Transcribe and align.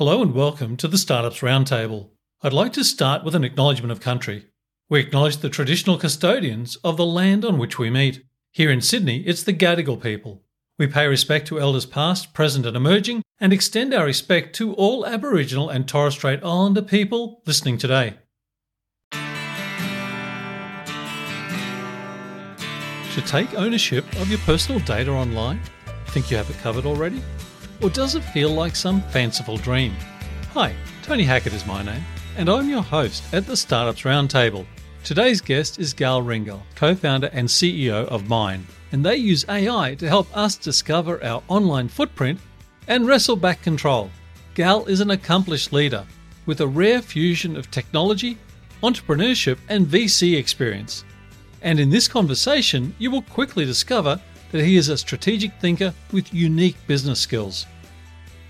Hello 0.00 0.22
and 0.22 0.32
welcome 0.32 0.78
to 0.78 0.88
the 0.88 0.96
Startups 0.96 1.40
Roundtable. 1.40 2.08
I'd 2.40 2.54
like 2.54 2.72
to 2.72 2.84
start 2.84 3.22
with 3.22 3.34
an 3.34 3.44
acknowledgement 3.44 3.92
of 3.92 4.00
country. 4.00 4.46
We 4.88 4.98
acknowledge 4.98 5.36
the 5.36 5.50
traditional 5.50 5.98
custodians 5.98 6.76
of 6.76 6.96
the 6.96 7.04
land 7.04 7.44
on 7.44 7.58
which 7.58 7.78
we 7.78 7.90
meet. 7.90 8.24
Here 8.50 8.70
in 8.70 8.80
Sydney, 8.80 9.18
it's 9.26 9.42
the 9.42 9.52
Gadigal 9.52 10.02
people. 10.02 10.42
We 10.78 10.86
pay 10.86 11.06
respect 11.06 11.48
to 11.48 11.60
elders 11.60 11.84
past, 11.84 12.32
present, 12.32 12.64
and 12.64 12.78
emerging, 12.78 13.20
and 13.38 13.52
extend 13.52 13.92
our 13.92 14.06
respect 14.06 14.56
to 14.56 14.72
all 14.72 15.04
Aboriginal 15.04 15.68
and 15.68 15.86
Torres 15.86 16.14
Strait 16.14 16.42
Islander 16.42 16.80
people 16.80 17.42
listening 17.44 17.76
today. 17.76 18.14
To 23.12 23.20
take 23.26 23.52
ownership 23.52 24.06
of 24.18 24.30
your 24.30 24.38
personal 24.46 24.80
data 24.80 25.10
online? 25.10 25.60
Think 26.06 26.30
you 26.30 26.38
have 26.38 26.48
it 26.48 26.56
covered 26.62 26.86
already? 26.86 27.22
Or 27.82 27.88
does 27.88 28.14
it 28.14 28.20
feel 28.20 28.50
like 28.50 28.76
some 28.76 29.00
fanciful 29.04 29.56
dream? 29.56 29.94
Hi, 30.52 30.74
Tony 31.02 31.22
Hackett 31.24 31.54
is 31.54 31.64
my 31.64 31.82
name, 31.82 32.04
and 32.36 32.50
I'm 32.50 32.68
your 32.68 32.82
host 32.82 33.22
at 33.32 33.46
the 33.46 33.56
Startups 33.56 34.02
Roundtable. 34.02 34.66
Today's 35.02 35.40
guest 35.40 35.78
is 35.78 35.94
Gal 35.94 36.22
Ringel, 36.22 36.60
co 36.74 36.94
founder 36.94 37.30
and 37.32 37.48
CEO 37.48 38.04
of 38.08 38.28
Mine, 38.28 38.66
and 38.92 39.02
they 39.02 39.16
use 39.16 39.46
AI 39.48 39.94
to 39.94 40.08
help 40.08 40.28
us 40.36 40.56
discover 40.56 41.24
our 41.24 41.42
online 41.48 41.88
footprint 41.88 42.38
and 42.86 43.06
wrestle 43.06 43.36
back 43.36 43.62
control. 43.62 44.10
Gal 44.52 44.84
is 44.84 45.00
an 45.00 45.12
accomplished 45.12 45.72
leader 45.72 46.06
with 46.44 46.60
a 46.60 46.66
rare 46.66 47.00
fusion 47.00 47.56
of 47.56 47.70
technology, 47.70 48.36
entrepreneurship, 48.82 49.56
and 49.70 49.86
VC 49.86 50.36
experience. 50.36 51.02
And 51.62 51.80
in 51.80 51.88
this 51.88 52.08
conversation, 52.08 52.94
you 52.98 53.10
will 53.10 53.22
quickly 53.22 53.64
discover 53.64 54.20
that 54.52 54.64
he 54.64 54.76
is 54.76 54.88
a 54.88 54.98
strategic 54.98 55.52
thinker 55.60 55.94
with 56.12 56.34
unique 56.34 56.76
business 56.86 57.20
skills. 57.20 57.66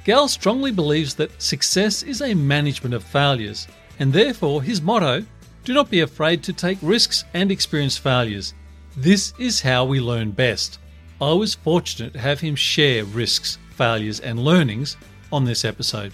Gal 0.05 0.29
strongly 0.29 0.73
believes 0.73 1.15
that 1.15 1.41
success 1.41 2.03
is 2.03 2.23
a 2.23 2.35
management 2.35 2.95
of 2.95 3.05
failures, 3.05 3.69
and 3.99 4.13
therefore 4.13 4.63
his 4.63 4.81
motto 4.81 5.25
do 5.65 5.75
not 5.75 5.91
be 5.91 6.01
afraid 6.01 6.43
to 6.43 6.53
take 6.53 6.79
risks 6.81 7.25
and 7.35 7.53
experience 7.53 7.99
failures. 7.99 8.55
This 8.97 9.35
is 9.39 9.61
how 9.61 9.85
we 9.85 10.01
learn 10.01 10.31
best. 10.31 10.79
I 11.21 11.33
was 11.33 11.55
fortunate 11.55 12.15
to 12.15 12.19
have 12.19 12.41
him 12.41 12.57
share 12.57 13.05
risks, 13.05 13.59
failures, 13.77 14.21
and 14.21 14.39
learnings 14.39 14.97
on 15.31 15.45
this 15.45 15.65
episode. 15.65 16.13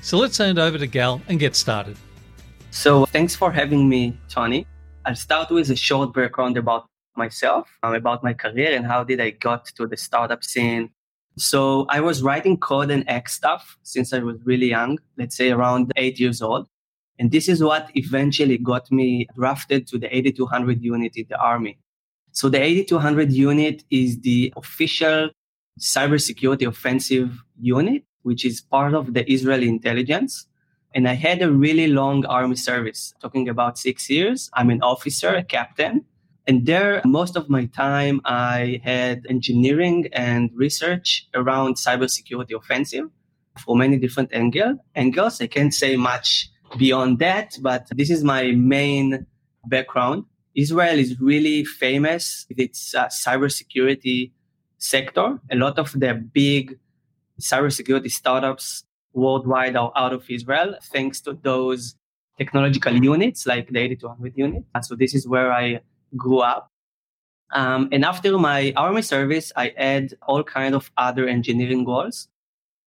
So 0.00 0.16
let's 0.18 0.38
hand 0.38 0.58
over 0.58 0.78
to 0.78 0.86
Gal 0.86 1.20
and 1.28 1.40
get 1.40 1.56
started. 1.56 1.96
So, 2.70 3.04
thanks 3.06 3.36
for 3.36 3.52
having 3.52 3.88
me, 3.88 4.16
Tony. 4.28 4.66
I'll 5.04 5.14
start 5.14 5.50
with 5.50 5.70
a 5.70 5.76
short 5.76 6.14
background 6.14 6.56
about 6.56 6.86
myself, 7.16 7.68
um, 7.82 7.94
about 7.94 8.22
my 8.22 8.32
career, 8.32 8.74
and 8.74 8.86
how 8.86 9.04
did 9.04 9.20
I 9.20 9.30
got 9.30 9.66
to 9.76 9.86
the 9.86 9.96
startup 9.96 10.42
scene. 10.44 10.90
So 11.36 11.86
I 11.88 12.00
was 12.00 12.22
writing 12.22 12.58
code 12.58 12.90
and 12.90 13.04
X 13.08 13.34
stuff 13.34 13.78
since 13.82 14.12
I 14.12 14.18
was 14.18 14.36
really 14.44 14.68
young, 14.68 14.98
let's 15.16 15.36
say 15.36 15.50
around 15.50 15.92
eight 15.96 16.20
years 16.20 16.42
old. 16.42 16.66
And 17.18 17.30
this 17.30 17.48
is 17.48 17.62
what 17.62 17.90
eventually 17.94 18.58
got 18.58 18.90
me 18.90 19.26
drafted 19.34 19.86
to 19.88 19.98
the 19.98 20.14
8200 20.14 20.82
unit 20.82 21.16
in 21.16 21.26
the 21.28 21.38
army. 21.38 21.78
So 22.32 22.48
the 22.48 22.60
8200 22.60 23.32
unit 23.32 23.84
is 23.90 24.20
the 24.20 24.52
official 24.56 25.30
cybersecurity 25.78 26.66
offensive 26.66 27.42
unit, 27.60 28.04
which 28.22 28.44
is 28.44 28.60
part 28.60 28.94
of 28.94 29.14
the 29.14 29.30
Israeli 29.30 29.68
intelligence. 29.68 30.46
And 30.94 31.08
I 31.08 31.14
had 31.14 31.40
a 31.42 31.50
really 31.50 31.86
long 31.86 32.26
army 32.26 32.56
service, 32.56 33.14
talking 33.20 33.48
about 33.48 33.78
six 33.78 34.10
years. 34.10 34.50
I'm 34.54 34.70
an 34.70 34.82
officer, 34.82 35.28
a 35.34 35.44
captain. 35.44 36.04
And 36.46 36.66
there, 36.66 37.00
most 37.04 37.36
of 37.36 37.48
my 37.48 37.66
time, 37.66 38.20
I 38.24 38.80
had 38.82 39.26
engineering 39.28 40.08
and 40.12 40.50
research 40.54 41.28
around 41.34 41.76
cybersecurity 41.76 42.54
offensive 42.54 43.04
for 43.64 43.76
many 43.76 43.96
different 43.96 44.32
angle, 44.32 44.76
angles. 44.94 45.40
I 45.40 45.46
can't 45.46 45.72
say 45.72 45.96
much 45.96 46.48
beyond 46.76 47.20
that, 47.20 47.56
but 47.60 47.86
this 47.94 48.10
is 48.10 48.24
my 48.24 48.52
main 48.52 49.26
background. 49.66 50.24
Israel 50.54 50.98
is 50.98 51.20
really 51.20 51.64
famous 51.64 52.44
with 52.48 52.58
its 52.58 52.94
uh, 52.94 53.06
cybersecurity 53.06 54.32
sector. 54.78 55.38
A 55.50 55.56
lot 55.56 55.78
of 55.78 55.92
the 55.92 56.14
big 56.14 56.78
cybersecurity 57.40 58.10
startups 58.10 58.84
worldwide 59.12 59.76
are 59.76 59.92
out 59.96 60.12
of 60.12 60.28
Israel, 60.28 60.74
thanks 60.92 61.20
to 61.22 61.38
those 61.42 61.94
technological 62.38 62.94
units 62.94 63.46
like 63.46 63.68
the 63.68 63.78
8200 63.78 64.32
unit. 64.36 64.64
And 64.74 64.84
so 64.84 64.94
this 64.94 65.14
is 65.14 65.28
where 65.28 65.52
I 65.52 65.80
grew 66.16 66.40
up. 66.40 66.70
Um, 67.52 67.88
and 67.92 68.04
after 68.04 68.38
my 68.38 68.72
army 68.76 69.02
service, 69.02 69.52
I 69.56 69.72
had 69.76 70.14
all 70.22 70.42
kind 70.42 70.74
of 70.74 70.90
other 70.96 71.26
engineering 71.26 71.84
goals. 71.84 72.28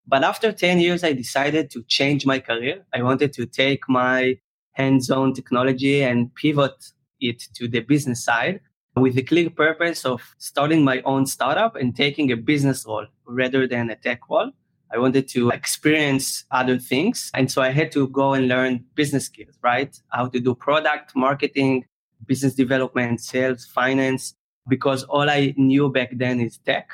But 0.07 0.25
after 0.25 0.53
10 0.53 0.81
years, 0.81 1.05
I 1.05 1.13
decided 1.13 1.71
to 1.71 1.83
change 1.85 2.27
my 2.27 2.39
career. 2.39 2.85
I 2.93 3.03
wanted 3.03 3.33
to 3.35 3.47
take 3.47 3.89
my 3.89 4.39
hands-on 4.73 5.33
technology 5.33 6.03
and 6.03 6.35
pivot 6.35 6.93
it 7.21 7.43
to 7.55 7.69
the 7.69 7.81
business 7.81 8.25
side 8.25 8.61
with 8.97 9.15
the 9.15 9.23
clear 9.23 9.51
purpose 9.51 10.05
of 10.05 10.35
starting 10.39 10.85
my 10.85 11.01
own 11.03 11.27
startup 11.27 11.77
and 11.77 11.97
taking 11.97 12.31
a 12.31 12.37
business 12.37 12.85
role 12.87 13.07
rather 13.27 13.67
than 13.67 13.91
a 13.91 13.97
tech 13.97 14.21
role. 14.29 14.51
I 14.93 14.99
wanted 14.99 15.27
to 15.29 15.51
experience 15.51 16.45
other 16.51 16.79
things. 16.79 17.31
And 17.35 17.51
so 17.51 17.63
I 17.63 17.71
had 17.71 17.91
to 17.93 18.07
go 18.09 18.35
and 18.35 18.47
learn 18.47 18.85
business 18.95 19.25
skills, 19.27 19.59
right? 19.63 19.99
How 20.11 20.27
to 20.29 20.39
do 20.39 20.55
product 20.55 21.17
marketing, 21.17 21.87
business 22.27 22.55
development, 22.55 23.21
sales, 23.21 23.65
finance, 23.65 24.35
because 24.69 25.05
all 25.05 25.29
I 25.29 25.55
knew 25.57 25.91
back 25.91 26.11
then 26.13 26.41
is 26.41 26.59
tech. 26.59 26.89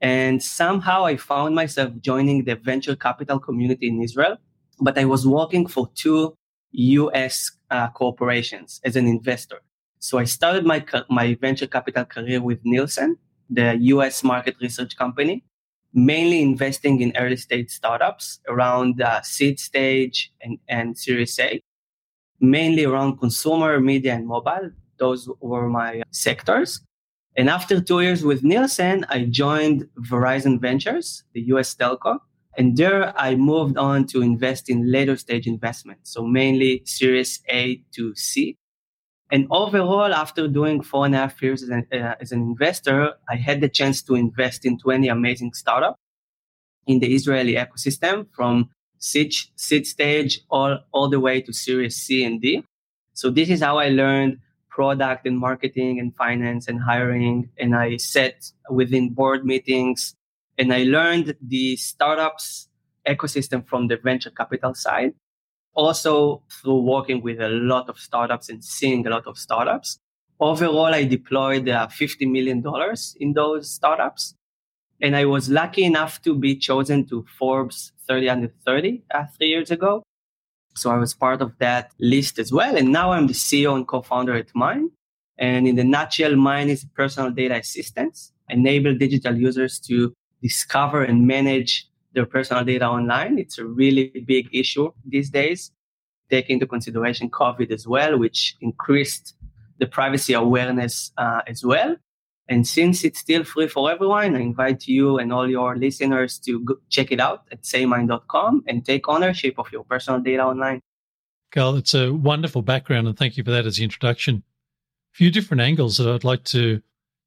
And 0.00 0.42
somehow 0.42 1.04
I 1.04 1.16
found 1.16 1.54
myself 1.54 1.92
joining 2.00 2.44
the 2.44 2.56
venture 2.56 2.96
capital 2.96 3.38
community 3.38 3.88
in 3.88 4.02
Israel, 4.02 4.36
but 4.80 4.98
I 4.98 5.04
was 5.04 5.26
working 5.26 5.66
for 5.66 5.90
two 5.94 6.34
US 6.72 7.50
uh, 7.70 7.88
corporations 7.90 8.80
as 8.84 8.96
an 8.96 9.06
investor. 9.06 9.60
So 9.98 10.18
I 10.18 10.24
started 10.24 10.64
my, 10.64 10.84
my 11.10 11.34
venture 11.34 11.66
capital 11.66 12.04
career 12.04 12.40
with 12.40 12.60
Nielsen, 12.64 13.16
the 13.50 13.76
US 13.76 14.24
market 14.24 14.56
research 14.60 14.96
company, 14.96 15.44
mainly 15.92 16.40
investing 16.40 17.00
in 17.02 17.14
early 17.16 17.36
stage 17.36 17.70
startups 17.70 18.40
around 18.48 19.02
uh, 19.02 19.20
seed 19.22 19.60
stage 19.60 20.32
and, 20.40 20.58
and 20.68 20.96
Series 20.96 21.38
A 21.38 21.60
mainly 22.40 22.84
around 22.84 23.18
consumer, 23.18 23.80
media, 23.80 24.14
and 24.14 24.26
mobile. 24.26 24.70
Those 24.98 25.28
were 25.40 25.68
my 25.68 26.02
sectors. 26.10 26.80
And 27.36 27.48
after 27.48 27.80
two 27.80 28.00
years 28.00 28.24
with 28.24 28.42
Nielsen, 28.42 29.06
I 29.08 29.24
joined 29.24 29.88
Verizon 30.10 30.60
Ventures, 30.60 31.22
the 31.32 31.42
US 31.52 31.74
telco. 31.74 32.18
And 32.58 32.76
there 32.76 33.16
I 33.18 33.36
moved 33.36 33.76
on 33.76 34.06
to 34.08 34.22
invest 34.22 34.68
in 34.68 34.90
later 34.90 35.16
stage 35.16 35.46
investments. 35.46 36.12
So 36.12 36.26
mainly 36.26 36.82
Series 36.84 37.40
A 37.48 37.82
to 37.94 38.14
C. 38.16 38.56
And 39.30 39.46
overall, 39.50 40.12
after 40.12 40.48
doing 40.48 40.82
four 40.82 41.06
and 41.06 41.14
a 41.14 41.18
half 41.18 41.40
years 41.40 41.62
as 41.62 41.68
an, 41.68 41.86
uh, 41.92 42.16
as 42.20 42.32
an 42.32 42.40
investor, 42.40 43.12
I 43.28 43.36
had 43.36 43.60
the 43.60 43.68
chance 43.68 44.02
to 44.02 44.16
invest 44.16 44.66
in 44.66 44.76
20 44.78 45.06
amazing 45.06 45.52
startups 45.52 45.98
in 46.86 46.98
the 46.98 47.14
Israeli 47.14 47.54
ecosystem 47.54 48.26
from 48.32 48.70
seed, 49.00 49.34
seed 49.56 49.86
stage 49.86 50.40
all, 50.50 50.78
all 50.92 51.08
the 51.08 51.18
way 51.18 51.40
to 51.40 51.52
series 51.52 51.96
C 51.96 52.24
and 52.24 52.40
D. 52.40 52.64
So 53.14 53.30
this 53.30 53.50
is 53.50 53.60
how 53.60 53.78
I 53.78 53.88
learned 53.88 54.38
product 54.68 55.26
and 55.26 55.38
marketing 55.38 55.98
and 55.98 56.14
finance 56.14 56.68
and 56.68 56.80
hiring. 56.80 57.50
And 57.58 57.74
I 57.74 57.96
sat 57.96 58.52
within 58.70 59.12
board 59.12 59.44
meetings 59.44 60.14
and 60.56 60.72
I 60.72 60.84
learned 60.84 61.36
the 61.42 61.76
startups 61.76 62.68
ecosystem 63.06 63.66
from 63.66 63.88
the 63.88 63.96
venture 63.96 64.30
capital 64.30 64.74
side. 64.74 65.14
Also 65.74 66.42
through 66.50 66.80
working 66.82 67.22
with 67.22 67.40
a 67.40 67.48
lot 67.48 67.88
of 67.88 67.98
startups 67.98 68.48
and 68.48 68.62
seeing 68.62 69.06
a 69.06 69.10
lot 69.10 69.26
of 69.26 69.38
startups. 69.38 69.98
Overall, 70.40 70.94
I 70.94 71.04
deployed 71.04 71.68
uh, 71.68 71.86
$50 71.86 72.30
million 72.30 72.64
in 73.20 73.32
those 73.34 73.70
startups. 73.70 74.34
And 75.02 75.16
I 75.16 75.24
was 75.24 75.48
lucky 75.48 75.84
enough 75.84 76.20
to 76.22 76.34
be 76.34 76.56
chosen 76.56 77.06
to 77.08 77.24
Forbes 77.38 77.92
30 78.06 78.28
under 78.28 78.52
30 78.66 79.02
uh, 79.14 79.24
three 79.36 79.48
years 79.48 79.70
ago. 79.70 80.02
So 80.76 80.90
I 80.90 80.96
was 80.96 81.14
part 81.14 81.42
of 81.42 81.52
that 81.58 81.92
list 81.98 82.38
as 82.38 82.52
well. 82.52 82.76
And 82.76 82.92
now 82.92 83.12
I'm 83.12 83.26
the 83.26 83.32
CEO 83.32 83.74
and 83.74 83.86
co-founder 83.86 84.34
at 84.34 84.48
Mine. 84.54 84.90
And 85.38 85.66
in 85.66 85.76
the 85.76 85.84
nutshell, 85.84 86.36
Mine 86.36 86.68
is 86.68 86.84
personal 86.94 87.30
data 87.30 87.54
assistance, 87.54 88.32
enable 88.48 88.94
digital 88.94 89.34
users 89.36 89.78
to 89.80 90.12
discover 90.42 91.02
and 91.02 91.26
manage 91.26 91.88
their 92.12 92.26
personal 92.26 92.64
data 92.64 92.86
online. 92.86 93.38
It's 93.38 93.58
a 93.58 93.64
really 93.64 94.08
big 94.26 94.48
issue 94.52 94.92
these 95.06 95.30
days. 95.30 95.70
Take 96.30 96.50
into 96.50 96.66
consideration 96.66 97.30
COVID 97.30 97.70
as 97.70 97.86
well, 97.86 98.18
which 98.18 98.56
increased 98.60 99.34
the 99.78 99.86
privacy 99.86 100.34
awareness 100.34 101.10
uh, 101.16 101.40
as 101.46 101.64
well. 101.64 101.96
And 102.50 102.66
since 102.66 103.04
it's 103.04 103.20
still 103.20 103.44
free 103.44 103.68
for 103.68 103.92
everyone, 103.92 104.34
I 104.34 104.40
invite 104.40 104.88
you 104.88 105.18
and 105.18 105.32
all 105.32 105.48
your 105.48 105.76
listeners 105.76 106.36
to 106.40 106.80
check 106.88 107.12
it 107.12 107.20
out 107.20 107.44
at 107.52 107.62
saymine.com 107.62 108.64
and 108.66 108.84
take 108.84 109.08
ownership 109.08 109.54
of 109.56 109.70
your 109.70 109.84
personal 109.84 110.20
data 110.20 110.42
online. 110.42 110.80
Gal, 111.52 111.76
it's 111.76 111.94
a 111.94 112.12
wonderful 112.12 112.62
background, 112.62 113.06
and 113.06 113.16
thank 113.16 113.36
you 113.36 113.44
for 113.44 113.52
that 113.52 113.66
as 113.66 113.76
the 113.76 113.84
introduction. 113.84 114.42
A 115.14 115.16
few 115.16 115.30
different 115.30 115.60
angles 115.60 115.96
that 115.98 116.12
I'd 116.12 116.24
like 116.24 116.42
to 116.44 116.82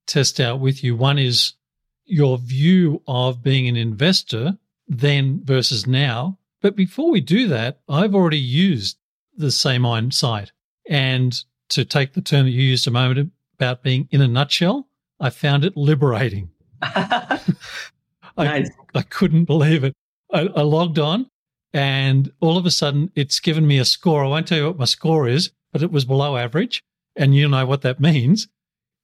test 0.07 0.41
out 0.41 0.59
with 0.59 0.83
you. 0.83 0.93
One 0.93 1.17
is 1.17 1.53
your 2.05 2.37
view 2.37 3.01
of 3.07 3.41
being 3.41 3.69
an 3.69 3.77
investor 3.77 4.57
then 4.89 5.41
versus 5.45 5.87
now, 5.87 6.37
But 6.61 6.75
before 6.77 7.11
we 7.11 7.19
do 7.19 7.47
that, 7.49 7.81
I've 7.89 8.15
already 8.15 8.39
used 8.39 8.97
the 9.35 9.47
SayMine 9.47 10.13
site. 10.13 10.51
And 10.89 11.37
to 11.69 11.83
take 11.85 12.13
the 12.13 12.21
term 12.21 12.45
that 12.45 12.51
you 12.51 12.61
used 12.61 12.87
a 12.87 12.91
moment 12.91 13.31
about 13.55 13.83
being 13.83 14.07
in 14.11 14.21
a 14.21 14.27
nutshell, 14.27 14.87
I 15.19 15.29
found 15.29 15.65
it 15.65 15.77
liberating. 15.77 16.49
nice. 16.81 17.51
I, 18.37 18.65
I 18.95 19.01
couldn't 19.03 19.45
believe 19.45 19.83
it. 19.83 19.93
I, 20.33 20.41
I 20.55 20.61
logged 20.61 20.99
on 20.99 21.27
and 21.73 22.31
all 22.39 22.57
of 22.57 22.65
a 22.65 22.71
sudden 22.71 23.11
it's 23.15 23.39
given 23.39 23.65
me 23.65 23.79
a 23.79 23.85
score. 23.85 24.23
I 24.23 24.27
won't 24.27 24.47
tell 24.47 24.57
you 24.57 24.67
what 24.67 24.79
my 24.79 24.85
score 24.85 25.27
is, 25.27 25.51
but 25.71 25.81
it 25.81 25.91
was 25.91 26.05
below 26.05 26.37
average. 26.37 26.83
And 27.15 27.35
you 27.35 27.47
know 27.47 27.65
what 27.65 27.81
that 27.81 27.99
means. 27.99 28.47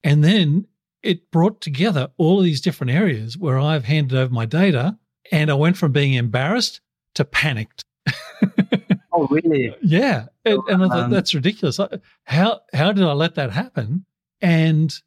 And 0.04 0.24
then 0.24 0.68
it 1.04 1.32
brought 1.32 1.62
together 1.62 2.10
all 2.18 2.40
of 2.40 2.46
these 2.46 2.62
different 2.62 2.92
areas 2.92 3.38
where 3.38 3.60
I've 3.60 3.86
handed 3.86 4.18
over 4.18 4.34
my 4.34 4.46
data 4.46 4.98
and 5.32 5.50
I 5.50 5.56
went 5.56 5.78
from 5.78 5.92
being 5.92 6.14
embarrassed 6.14 6.82
to 7.16 7.26
panicked. 7.26 7.84
oh, 9.12 9.28
really? 9.30 9.76
Yeah. 9.82 10.26
And, 10.46 10.60
and 10.70 10.84
I 10.84 10.88
thought, 10.88 11.04
um, 11.06 11.12
that's 11.12 11.34
ridiculous. 11.34 11.80
How, 12.26 12.62
how 12.74 12.92
did 12.92 13.04
I 13.04 13.14
let 13.14 13.36
that 13.36 13.52
happen? 13.52 14.06
And 14.42 14.98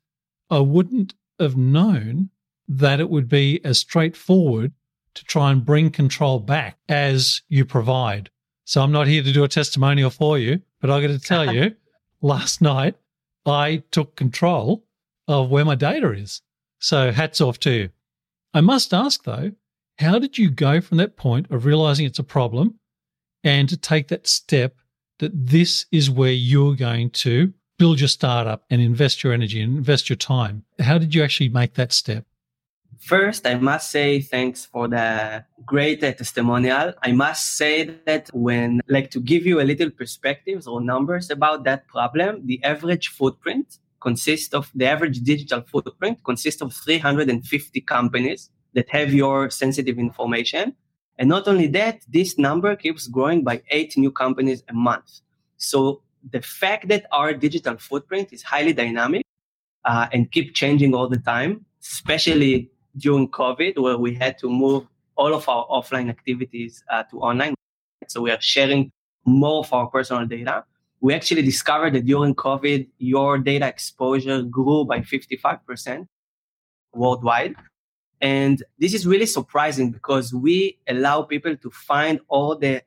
I 0.52 0.58
wouldn't 0.58 1.14
have 1.40 1.56
known 1.56 2.28
that 2.68 3.00
it 3.00 3.08
would 3.08 3.26
be 3.26 3.64
as 3.64 3.78
straightforward 3.78 4.74
to 5.14 5.24
try 5.24 5.50
and 5.50 5.64
bring 5.64 5.90
control 5.90 6.40
back 6.40 6.76
as 6.90 7.40
you 7.48 7.64
provide. 7.64 8.28
So 8.66 8.82
I'm 8.82 8.92
not 8.92 9.06
here 9.06 9.22
to 9.22 9.32
do 9.32 9.44
a 9.44 9.48
testimonial 9.48 10.10
for 10.10 10.38
you, 10.38 10.60
but 10.78 10.90
I 10.90 11.00
got 11.00 11.06
to 11.06 11.18
tell 11.18 11.50
you, 11.50 11.74
last 12.20 12.60
night 12.60 12.96
I 13.46 13.82
took 13.90 14.14
control 14.14 14.84
of 15.26 15.48
where 15.48 15.64
my 15.64 15.74
data 15.74 16.12
is. 16.12 16.42
So 16.78 17.12
hats 17.12 17.40
off 17.40 17.58
to 17.60 17.70
you. 17.70 17.88
I 18.52 18.60
must 18.60 18.92
ask 18.92 19.24
though, 19.24 19.52
how 19.96 20.18
did 20.18 20.36
you 20.36 20.50
go 20.50 20.82
from 20.82 20.98
that 20.98 21.16
point 21.16 21.50
of 21.50 21.64
realizing 21.64 22.04
it's 22.04 22.18
a 22.18 22.24
problem 22.24 22.78
and 23.42 23.70
to 23.70 23.78
take 23.78 24.08
that 24.08 24.26
step 24.26 24.76
that 25.18 25.32
this 25.34 25.86
is 25.90 26.10
where 26.10 26.30
you're 26.30 26.76
going 26.76 27.08
to 27.10 27.54
build 27.82 27.98
your 27.98 28.06
startup 28.06 28.62
and 28.70 28.80
invest 28.80 29.24
your 29.24 29.32
energy 29.32 29.60
and 29.60 29.76
invest 29.76 30.08
your 30.08 30.16
time? 30.36 30.64
How 30.78 30.98
did 30.98 31.16
you 31.16 31.20
actually 31.24 31.48
make 31.48 31.74
that 31.74 31.90
step? 31.92 32.24
First, 33.00 33.44
I 33.44 33.56
must 33.56 33.90
say 33.90 34.20
thanks 34.20 34.64
for 34.64 34.86
the 34.86 35.44
great 35.66 36.04
uh, 36.04 36.12
testimonial. 36.12 36.94
I 37.02 37.10
must 37.10 37.56
say 37.56 37.74
that 38.06 38.30
when, 38.32 38.82
like, 38.86 39.10
to 39.10 39.20
give 39.20 39.44
you 39.44 39.60
a 39.60 39.66
little 39.72 39.90
perspectives 39.90 40.68
or 40.68 40.80
numbers 40.80 41.28
about 41.28 41.64
that 41.64 41.88
problem, 41.88 42.46
the 42.46 42.62
average 42.62 43.08
footprint 43.08 43.78
consists 44.00 44.54
of 44.54 44.70
the 44.76 44.86
average 44.86 45.18
digital 45.32 45.62
footprint 45.62 46.22
consists 46.22 46.62
of 46.62 46.72
350 46.72 47.80
companies 47.80 48.50
that 48.74 48.88
have 48.90 49.12
your 49.12 49.50
sensitive 49.50 49.98
information. 49.98 50.76
And 51.18 51.28
not 51.28 51.48
only 51.48 51.66
that, 51.78 51.96
this 52.08 52.38
number 52.38 52.76
keeps 52.76 53.08
growing 53.08 53.42
by 53.42 53.62
eight 53.72 53.96
new 53.96 54.12
companies 54.12 54.62
a 54.68 54.72
month. 54.72 55.10
So 55.56 56.02
the 56.30 56.42
fact 56.42 56.88
that 56.88 57.06
our 57.12 57.32
digital 57.32 57.76
footprint 57.76 58.32
is 58.32 58.42
highly 58.42 58.72
dynamic 58.72 59.24
uh, 59.84 60.06
and 60.12 60.30
keep 60.30 60.54
changing 60.54 60.94
all 60.94 61.08
the 61.08 61.18
time, 61.18 61.64
especially 61.82 62.70
during 62.96 63.28
COVID, 63.28 63.78
where 63.78 63.98
we 63.98 64.14
had 64.14 64.38
to 64.38 64.48
move 64.48 64.86
all 65.16 65.34
of 65.34 65.48
our 65.48 65.66
offline 65.68 66.08
activities 66.08 66.84
uh, 66.90 67.02
to 67.04 67.20
online. 67.20 67.54
So 68.08 68.20
we 68.20 68.30
are 68.30 68.40
sharing 68.40 68.90
more 69.24 69.60
of 69.60 69.72
our 69.72 69.86
personal 69.86 70.26
data. 70.26 70.64
We 71.00 71.14
actually 71.14 71.42
discovered 71.42 71.94
that 71.94 72.06
during 72.06 72.34
COVID, 72.34 72.88
your 72.98 73.38
data 73.38 73.66
exposure 73.66 74.42
grew 74.42 74.84
by 74.84 75.00
55% 75.00 76.06
worldwide. 76.94 77.56
And 78.20 78.62
this 78.78 78.94
is 78.94 79.06
really 79.06 79.26
surprising 79.26 79.90
because 79.90 80.32
we 80.32 80.78
allow 80.86 81.22
people 81.22 81.56
to 81.56 81.70
find 81.70 82.20
all 82.28 82.56
the 82.56 82.82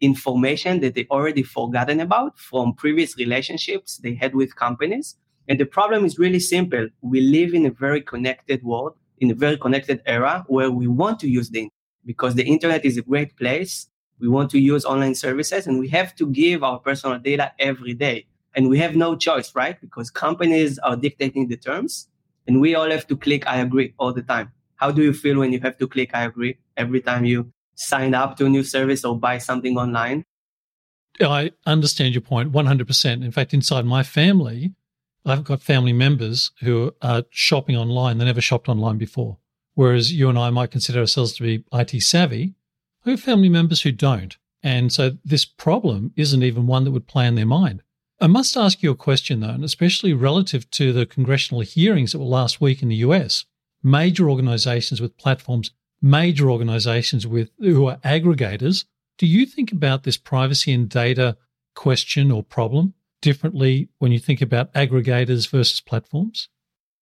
information 0.00 0.80
that 0.80 0.94
they 0.94 1.06
already 1.10 1.42
forgotten 1.42 2.00
about 2.00 2.38
from 2.38 2.74
previous 2.74 3.16
relationships 3.16 3.98
they 3.98 4.14
had 4.14 4.34
with 4.34 4.56
companies. 4.56 5.16
And 5.48 5.58
the 5.58 5.66
problem 5.66 6.04
is 6.04 6.18
really 6.18 6.40
simple. 6.40 6.88
We 7.00 7.20
live 7.20 7.54
in 7.54 7.66
a 7.66 7.70
very 7.70 8.00
connected 8.00 8.62
world 8.62 8.94
in 9.20 9.30
a 9.30 9.34
very 9.34 9.56
connected 9.56 10.02
era 10.06 10.44
where 10.48 10.70
we 10.70 10.86
want 10.86 11.20
to 11.20 11.28
use 11.28 11.50
the 11.50 11.60
internet 11.60 11.72
because 12.04 12.34
the 12.34 12.44
internet 12.44 12.84
is 12.84 12.96
a 12.96 13.02
great 13.02 13.36
place. 13.36 13.88
We 14.18 14.28
want 14.28 14.50
to 14.50 14.58
use 14.58 14.84
online 14.84 15.14
services 15.14 15.66
and 15.66 15.78
we 15.78 15.88
have 15.88 16.14
to 16.16 16.26
give 16.26 16.62
our 16.62 16.78
personal 16.78 17.18
data 17.18 17.52
every 17.58 17.94
day. 17.94 18.26
And 18.54 18.68
we 18.68 18.78
have 18.78 18.96
no 18.96 19.16
choice, 19.16 19.54
right? 19.54 19.80
Because 19.80 20.10
companies 20.10 20.78
are 20.78 20.96
dictating 20.96 21.48
the 21.48 21.56
terms 21.56 22.08
and 22.46 22.60
we 22.60 22.74
all 22.74 22.90
have 22.90 23.06
to 23.08 23.16
click 23.16 23.46
I 23.46 23.58
agree 23.58 23.94
all 23.98 24.12
the 24.12 24.22
time. 24.22 24.50
How 24.76 24.90
do 24.90 25.02
you 25.02 25.12
feel 25.12 25.38
when 25.38 25.52
you 25.52 25.60
have 25.60 25.76
to 25.78 25.86
click 25.86 26.10
I 26.14 26.22
agree 26.22 26.58
every 26.76 27.00
time 27.00 27.24
you 27.24 27.52
sign 27.74 28.14
up 28.14 28.36
to 28.38 28.46
a 28.46 28.48
new 28.48 28.62
service 28.62 29.04
or 29.04 29.18
buy 29.18 29.38
something 29.38 29.76
online? 29.76 30.24
I 31.20 31.52
understand 31.66 32.14
your 32.14 32.22
point 32.22 32.52
100%. 32.52 33.24
In 33.24 33.32
fact, 33.32 33.52
inside 33.52 33.84
my 33.84 34.02
family, 34.02 34.72
I've 35.26 35.44
got 35.44 35.60
family 35.62 35.92
members 35.92 36.50
who 36.60 36.94
are 37.02 37.24
shopping 37.30 37.76
online. 37.76 38.18
They 38.18 38.24
never 38.24 38.40
shopped 38.40 38.68
online 38.68 38.96
before. 38.96 39.38
Whereas 39.74 40.12
you 40.12 40.28
and 40.28 40.38
I 40.38 40.50
might 40.50 40.70
consider 40.70 41.00
ourselves 41.00 41.34
to 41.34 41.42
be 41.42 41.64
IT 41.72 42.00
savvy. 42.02 42.54
I 43.04 43.10
have 43.10 43.20
family 43.20 43.48
members 43.48 43.82
who 43.82 43.92
don't. 43.92 44.36
And 44.62 44.92
so 44.92 45.12
this 45.24 45.44
problem 45.44 46.12
isn't 46.16 46.42
even 46.42 46.66
one 46.66 46.84
that 46.84 46.90
would 46.90 47.06
play 47.06 47.26
in 47.26 47.34
their 47.34 47.46
mind. 47.46 47.82
I 48.20 48.26
must 48.26 48.56
ask 48.56 48.82
you 48.82 48.90
a 48.90 48.96
question 48.96 49.40
though, 49.40 49.48
and 49.48 49.64
especially 49.64 50.12
relative 50.12 50.70
to 50.72 50.92
the 50.92 51.06
congressional 51.06 51.62
hearings 51.62 52.12
that 52.12 52.18
were 52.18 52.26
last 52.26 52.60
week 52.60 52.82
in 52.82 52.88
the 52.88 52.96
US. 52.96 53.46
Major 53.82 54.28
organizations 54.28 55.00
with 55.00 55.16
platforms, 55.16 55.70
major 56.02 56.50
organizations 56.50 57.26
with 57.26 57.50
who 57.58 57.86
are 57.86 57.98
aggregators. 57.98 58.84
Do 59.18 59.26
you 59.26 59.46
think 59.46 59.72
about 59.72 60.02
this 60.04 60.16
privacy 60.16 60.72
and 60.72 60.88
data 60.88 61.36
question 61.74 62.30
or 62.30 62.42
problem 62.42 62.94
differently 63.20 63.88
when 63.98 64.12
you 64.12 64.18
think 64.18 64.40
about 64.40 64.72
aggregators 64.72 65.48
versus 65.48 65.80
platforms? 65.80 66.48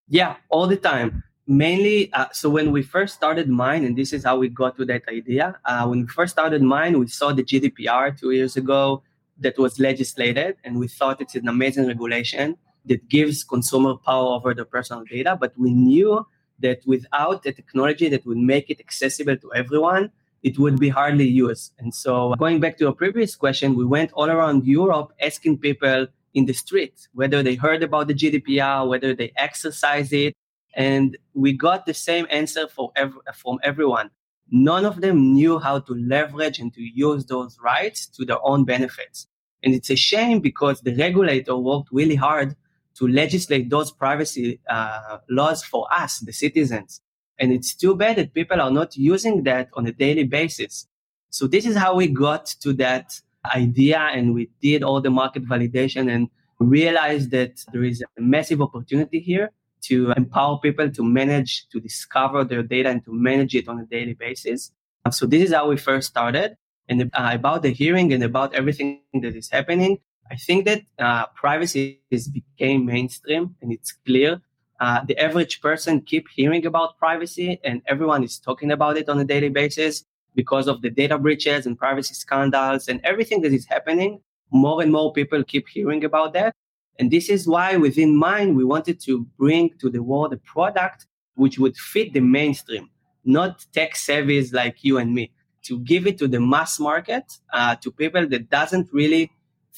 Yeah, 0.09 0.37
all 0.49 0.67
the 0.67 0.77
time. 0.77 1.23
Mainly, 1.47 2.13
uh, 2.13 2.27
so 2.33 2.51
when 2.51 2.73
we 2.73 2.83
first 2.83 3.15
started 3.15 3.49
Mine, 3.49 3.85
and 3.85 3.97
this 3.97 4.13
is 4.13 4.25
how 4.25 4.37
we 4.37 4.49
got 4.49 4.77
to 4.77 4.85
that 4.87 5.03
idea. 5.09 5.59
Uh, 5.65 5.87
when 5.87 6.01
we 6.01 6.07
first 6.07 6.33
started 6.33 6.61
Mine, 6.63 6.99
we 6.99 7.09
saw 7.09 7.33
the 7.33 7.43
GDPR 7.43 8.19
two 8.19 8.33
years 8.33 8.57
ago 8.57 9.03
that 9.39 9.57
was 9.59 9.79
legislated, 9.79 10.57
and 10.65 10.79
we 10.79 10.89
thought 10.89 11.21
it's 11.21 11.37
an 11.37 11.49
amazing 11.49 11.87
regulation 11.87 12.57
that 12.85 13.09
gives 13.09 13.45
consumer 13.45 13.95
power 13.95 14.35
over 14.35 14.53
their 14.53 14.65
personal 14.65 15.05
data. 15.05 15.37
But 15.41 15.53
we 15.57 15.73
knew 15.73 16.27
that 16.61 16.81
without 16.87 17.47
a 17.47 17.53
technology 17.53 18.09
that 18.09 18.27
would 18.27 18.39
make 18.39 18.71
it 18.71 18.81
accessible 18.81 19.37
to 19.37 19.53
everyone, 19.55 20.11
it 20.43 20.59
would 20.59 20.79
be 20.79 20.89
hardly 20.89 21.27
used. 21.27 21.73
And 21.79 21.95
so, 21.95 22.35
going 22.39 22.61
back 22.61 22.79
to 22.79 22.85
your 22.85 22.93
previous 22.93 23.35
question, 23.35 23.75
we 23.75 23.85
went 23.85 24.13
all 24.13 24.31
around 24.31 24.67
Europe 24.67 25.13
asking 25.21 25.59
people 25.59 26.07
in 26.35 26.47
the 26.47 26.53
street 26.53 27.09
whether 27.13 27.43
they 27.43 27.55
heard 27.55 27.83
about 27.83 28.07
the 28.09 28.15
GDPR, 28.15 28.89
whether 28.89 29.15
they 29.15 29.33
exercise 29.37 30.13
it, 30.13 30.35
and 30.75 31.17
we 31.35 31.53
got 31.53 31.87
the 31.87 31.95
same 31.95 32.27
answer 32.31 32.69
for 32.69 32.93
ev- 32.95 33.19
from 33.35 33.59
everyone. 33.63 34.11
None 34.51 34.85
of 34.85 35.01
them 35.01 35.35
knew 35.35 35.59
how 35.59 35.81
to 35.81 35.93
leverage 35.95 36.59
and 36.59 36.73
to 36.75 36.83
use 36.83 37.27
those 37.27 37.59
rights 37.63 38.07
to 38.07 38.25
their 38.25 38.43
own 38.43 38.65
benefits. 38.65 39.27
And 39.63 39.75
it's 39.75 39.91
a 39.91 39.97
shame 39.97 40.41
because 40.41 40.81
the 40.81 40.95
regulator 40.95 41.57
worked 41.57 41.89
really 41.91 42.15
hard 42.15 42.55
to 42.99 43.07
legislate 43.07 43.71
those 43.71 43.91
privacy 43.91 44.61
uh, 44.69 45.19
laws 45.29 45.63
for 45.63 45.87
us, 45.93 46.19
the 46.21 46.33
citizens. 46.33 47.01
And 47.39 47.53
it's 47.53 47.75
too 47.75 47.95
bad 47.95 48.17
that 48.17 48.35
people 48.35 48.61
are 48.61 48.71
not 48.71 48.97
using 48.97 49.45
that 49.45 49.69
on 49.75 49.87
a 49.87 49.93
daily 49.93 50.25
basis. 50.25 50.89
So 51.31 51.47
this 51.47 51.65
is 51.67 51.77
how 51.77 51.95
we 51.95 52.09
got 52.09 52.47
to 52.63 52.73
that 52.75 53.21
idea 53.55 53.99
and 53.99 54.35
we 54.35 54.51
did 54.61 54.83
all 54.83 55.01
the 55.01 55.11
market 55.11 55.45
validation 55.45 56.13
and 56.13 56.29
realized 56.59 57.31
that 57.31 57.65
there 57.73 57.85
is 57.85 58.03
a 58.03 58.21
massive 58.21 58.61
opportunity 58.61 59.21
here 59.21 59.53
to 59.83 60.13
empower 60.17 60.59
people 60.59 60.91
to 60.91 61.05
manage, 61.05 61.69
to 61.69 61.79
discover 61.79 62.43
their 62.45 62.65
data 62.65 62.89
and 62.89 63.05
to 63.05 63.13
manage 63.13 63.55
it 63.55 63.69
on 63.69 63.79
a 63.79 63.87
daily 63.87 64.15
basis. 64.15 64.73
So 65.13 65.27
this 65.27 65.43
is 65.43 65.55
how 65.55 65.69
we 65.69 65.77
first 65.77 66.09
started. 66.09 66.57
And 66.89 67.11
uh, 67.15 67.31
about 67.33 67.63
the 67.63 67.71
hearing 67.71 68.13
and 68.13 68.25
about 68.25 68.55
everything 68.55 69.03
that 69.13 69.37
is 69.37 69.51
happening, 69.51 69.99
I 70.31 70.37
think 70.37 70.65
that 70.67 70.83
uh, 70.99 71.27
privacy 71.35 72.01
is 72.11 72.29
became 72.29 72.87
mainstream 72.87 73.57
and 73.63 73.73
it's 73.73 73.93
clear. 74.07 74.41
Uh, 74.81 75.05
the 75.05 75.19
average 75.19 75.61
person 75.61 76.01
keep 76.01 76.27
hearing 76.35 76.65
about 76.65 76.99
privacy 76.99 77.61
and 77.65 77.83
everyone 77.87 78.23
is 78.23 78.39
talking 78.39 78.71
about 78.71 78.97
it 78.97 79.09
on 79.09 79.19
a 79.19 79.25
daily 79.25 79.49
basis 79.49 80.05
because 80.35 80.69
of 80.69 80.83
the 80.83 80.91
data 80.91 81.19
breaches 81.19 81.67
and 81.67 81.77
privacy 81.79 82.15
scandals 82.15 82.89
and 82.89 83.01
everything 83.05 83.41
that 83.43 83.53
is 83.53 83.67
happening. 83.67 84.21
More 84.51 84.81
and 84.83 84.93
more 84.93 85.13
people 85.13 85.43
keep 85.45 85.69
hearing 85.69 86.05
about 86.05 86.33
that. 86.35 86.55
And 86.99 87.11
this 87.11 87.29
is 87.29 87.47
why 87.47 87.77
within 87.77 88.17
Mine 88.17 88.55
we 88.55 88.65
wanted 88.65 89.01
to 89.01 89.27
bring 89.39 89.71
to 89.81 89.91
the 89.91 90.03
world 90.03 90.33
a 90.33 90.39
product 90.39 91.07
which 91.35 91.59
would 91.59 91.77
fit 91.77 92.13
the 92.13 92.21
mainstream 92.21 92.89
not 93.29 93.65
tech 93.73 93.95
savvies 93.95 94.53
like 94.53 94.83
you 94.83 94.99
and 94.99 95.15
me 95.15 95.31
to 95.63 95.79
give 95.81 96.07
it 96.07 96.17
to 96.19 96.27
the 96.27 96.41
mass 96.41 96.81
market 96.81 97.25
uh, 97.53 97.77
to 97.77 97.91
people 97.93 98.27
that 98.27 98.49
doesn't 98.49 98.89
really 98.93 99.31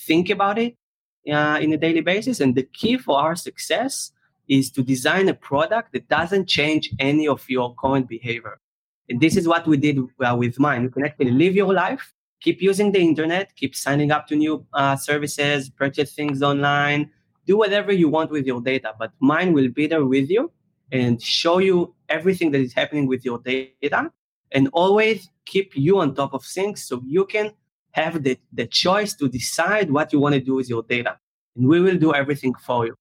think 0.07 0.31
about 0.31 0.59
it 0.59 0.77
uh, 1.31 1.59
in 1.61 1.73
a 1.73 1.77
daily 1.77 2.01
basis 2.01 2.41
and 2.41 2.55
the 2.55 2.63
key 2.63 2.97
for 2.97 3.19
our 3.19 3.37
success 3.37 4.13
is 4.49 4.71
to 4.73 4.83
design 4.83 5.29
a 5.29 5.35
product 5.35 5.93
that 5.93 6.09
doesn't 6.09 6.49
change 6.49 6.91
any 6.99 7.29
of 7.29 7.49
your 7.49 7.75
current 7.77 8.09
behavior. 8.09 8.59
And 9.09 9.21
this 9.21 9.37
is 9.37 9.47
what 9.47 9.67
we 9.67 9.77
did 9.77 9.99
uh, 9.99 10.37
with 10.37 10.59
mine. 10.59 10.83
You 10.83 10.91
can 10.91 11.05
actually 11.05 11.33
live 11.33 11.55
your 11.55 11.73
life 11.73 12.13
keep 12.41 12.63
using 12.63 12.93
the 12.93 13.01
internet, 13.01 13.55
keep 13.57 13.77
signing 13.77 14.11
up 14.11 14.27
to 14.29 14.37
new 14.37 14.67
uh, 14.73 14.97
services, 14.97 15.69
purchase 15.69 16.13
things 16.15 16.43
online, 16.43 17.11
do 17.47 17.57
whatever 17.57 17.93
you 17.93 18.09
want 18.09 18.31
with 18.31 18.47
your 18.47 18.61
data. 18.61 18.95
But 18.99 19.13
mine 19.21 19.53
will 19.53 19.69
be 19.69 19.87
there 19.87 20.05
with 20.05 20.31
you 20.31 20.51
and 20.93 21.23
show 21.23 21.59
you 21.59 21.95
everything 22.09 22.51
that 22.53 22.61
is 22.61 22.73
happening 22.73 23.07
with 23.07 23.25
your 23.25 23.39
data 23.39 24.11
and 24.53 24.69
always 24.73 25.29
keep 25.47 25.77
you 25.77 26.01
on 26.01 26.15
top 26.15 26.35
of 26.35 26.45
things 26.45 26.85
so 26.85 27.03
you 27.07 27.25
can 27.27 27.53
have 27.93 28.23
the, 28.23 28.39
the 28.53 28.67
choice 28.67 29.15
to 29.15 29.29
decide 29.29 29.91
what 29.91 30.13
you 30.13 30.21
want 30.21 30.35
to 30.35 30.41
do 30.41 30.55
with 30.55 30.69
your 30.69 30.83
data. 30.83 31.19
And 31.57 31.69
we 31.69 31.81
will 31.81 31.97
do 31.97 32.15
everything 32.15 32.55
for 32.55 32.87
you. 32.87 32.95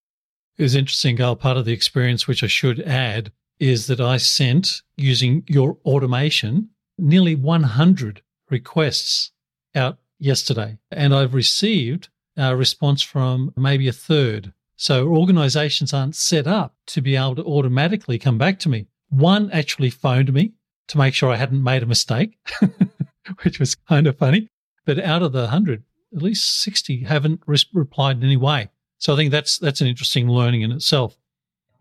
It 0.58 0.64
was 0.64 0.76
interesting, 0.76 1.16
Gal. 1.16 1.36
Part 1.36 1.58
of 1.58 1.66
the 1.66 1.74
experience, 1.74 2.28
which 2.28 2.44
I 2.44 2.48
should 2.48 2.82
add, 2.82 3.32
is 3.60 3.88
that 3.88 4.02
I 4.02 4.18
sent 4.18 4.82
using 4.98 5.44
your 5.48 5.78
automation 5.86 6.70
nearly 6.98 7.36
100 7.36 8.22
requests 8.50 9.32
out 9.76 10.00
yesterday, 10.18 10.78
and 10.92 11.14
I've 11.14 11.34
received 11.34 12.10
a 12.36 12.56
response 12.56 13.02
from 13.02 13.54
maybe 13.56 13.88
a 13.88 13.94
third. 13.94 14.54
So 14.76 15.08
organizations 15.10 15.94
aren't 15.94 16.16
set 16.16 16.48
up 16.48 16.76
to 16.88 17.02
be 17.02 17.16
able 17.16 17.36
to 17.36 17.44
automatically 17.44 18.18
come 18.18 18.38
back 18.38 18.60
to 18.60 18.70
me. 18.70 18.88
One 19.10 19.52
actually 19.52 19.90
phoned 19.90 20.34
me 20.34 20.54
to 20.88 20.98
make 20.98 21.14
sure 21.14 21.32
I 21.32 21.36
hadn't 21.36 21.64
made 21.64 21.84
a 21.84 21.88
mistake, 21.88 22.38
which 23.44 23.60
was 23.60 23.76
kind 23.76 24.08
of 24.08 24.18
funny. 24.18 24.50
But 24.86 25.00
out 25.00 25.22
of 25.22 25.32
the 25.32 25.42
100, 25.42 25.84
at 26.16 26.22
least 26.22 26.62
60 26.64 27.04
haven't 27.04 27.42
re- 27.46 27.58
replied 27.74 28.18
in 28.18 28.24
any 28.24 28.38
way. 28.38 28.70
So 28.98 29.14
I 29.14 29.16
think 29.16 29.32
that's 29.32 29.58
that's 29.58 29.82
an 29.82 29.88
interesting 29.88 30.28
learning 30.28 30.62
in 30.62 30.72
itself. 30.72 31.18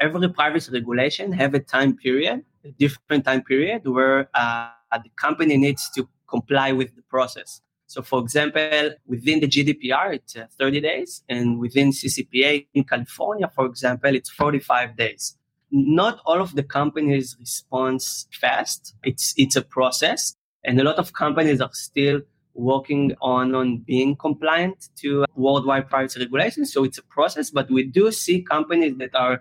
Every 0.00 0.28
privacy 0.28 0.70
regulation 0.70 1.32
have 1.32 1.54
a 1.54 1.58
time 1.58 1.96
period, 1.96 2.44
a 2.64 2.70
different 2.70 3.24
time 3.24 3.42
period 3.42 3.86
where 3.88 4.28
uh, 4.34 4.68
the 4.92 5.10
company 5.16 5.56
needs 5.56 5.90
to 5.96 6.08
comply 6.28 6.70
with 6.72 6.94
the 6.94 7.02
process. 7.02 7.60
So, 7.88 8.02
for 8.02 8.20
example, 8.20 8.90
within 9.06 9.40
the 9.40 9.48
GDPR, 9.48 10.14
it's 10.14 10.36
uh, 10.36 10.46
30 10.58 10.80
days, 10.82 11.24
and 11.28 11.58
within 11.58 11.90
CCPA 11.90 12.66
in 12.74 12.84
California, 12.84 13.50
for 13.52 13.64
example, 13.64 14.14
it's 14.14 14.28
45 14.28 14.96
days. 14.96 15.36
Not 15.70 16.20
all 16.26 16.40
of 16.40 16.54
the 16.54 16.62
companies 16.62 17.34
respond 17.40 18.02
fast. 18.40 18.94
It's 19.02 19.34
it's 19.36 19.56
a 19.56 19.62
process, 19.62 20.36
and 20.64 20.78
a 20.78 20.84
lot 20.84 20.96
of 20.96 21.14
companies 21.14 21.60
are 21.60 21.72
still 21.72 22.20
working 22.54 23.14
on 23.20 23.54
on 23.54 23.78
being 23.78 24.16
compliant 24.16 24.88
to 24.96 25.24
worldwide 25.34 25.88
privacy 25.88 26.20
regulations. 26.20 26.72
So 26.72 26.84
it's 26.84 26.98
a 26.98 27.02
process, 27.04 27.50
but 27.50 27.70
we 27.70 27.84
do 27.84 28.10
see 28.12 28.42
companies 28.42 28.96
that 28.98 29.14
are 29.14 29.40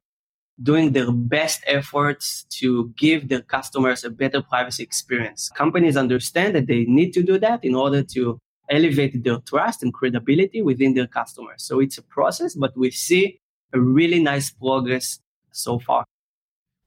doing 0.62 0.94
their 0.94 1.12
best 1.12 1.64
efforts 1.68 2.46
to 2.50 2.92
give 2.98 3.30
their 3.30 3.42
customers 3.42 4.04
a 4.04 4.10
better 4.10 4.42
privacy 4.42 4.84
experience. 4.84 5.50
Companies 5.50 5.96
understand 5.96 6.56
that 6.56 6.68
they 6.68 6.86
need 6.86 7.12
to 7.14 7.22
do 7.22 7.38
that 7.40 7.64
in 7.64 7.76
order 7.76 8.02
to 8.02 8.40
elevate 8.70 9.24
their 9.24 9.38
trust 9.40 9.84
and 9.84 9.94
credibility 9.94 10.62
within 10.62 10.94
their 10.94 11.08
customers. 11.08 11.64
So 11.64 11.80
it's 11.80 11.98
a 11.98 12.02
process, 12.02 12.56
but 12.56 12.76
we 12.76 12.92
see 12.92 13.40
a 13.74 13.80
really 13.80 14.20
nice 14.20 14.50
progress 14.50 15.20
so 15.52 15.80
far. 15.80 16.06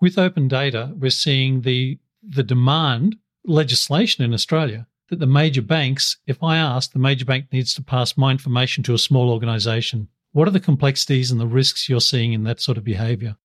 With 0.00 0.18
open 0.18 0.48
data, 0.48 0.92
we're 0.96 1.10
seeing 1.10 1.62
the 1.62 1.98
the 2.22 2.42
demand 2.42 3.16
legislation 3.44 4.24
in 4.24 4.34
Australia 4.34 4.86
that 5.10 5.18
the 5.18 5.26
major 5.26 5.60
banks, 5.60 6.16
if 6.26 6.42
I 6.42 6.56
ask, 6.56 6.92
the 6.92 6.98
major 6.98 7.24
bank 7.24 7.46
needs 7.52 7.74
to 7.74 7.82
pass 7.82 8.16
my 8.16 8.30
information 8.30 8.82
to 8.84 8.94
a 8.94 8.98
small 8.98 9.30
organization. 9.30 10.08
What 10.32 10.46
are 10.48 10.52
the 10.52 10.60
complexities 10.60 11.30
and 11.30 11.40
the 11.40 11.46
risks 11.46 11.88
you're 11.88 12.00
seeing 12.00 12.32
in 12.32 12.44
that 12.44 12.60
sort 12.60 12.78
of 12.78 12.84
behavior? 12.84 13.36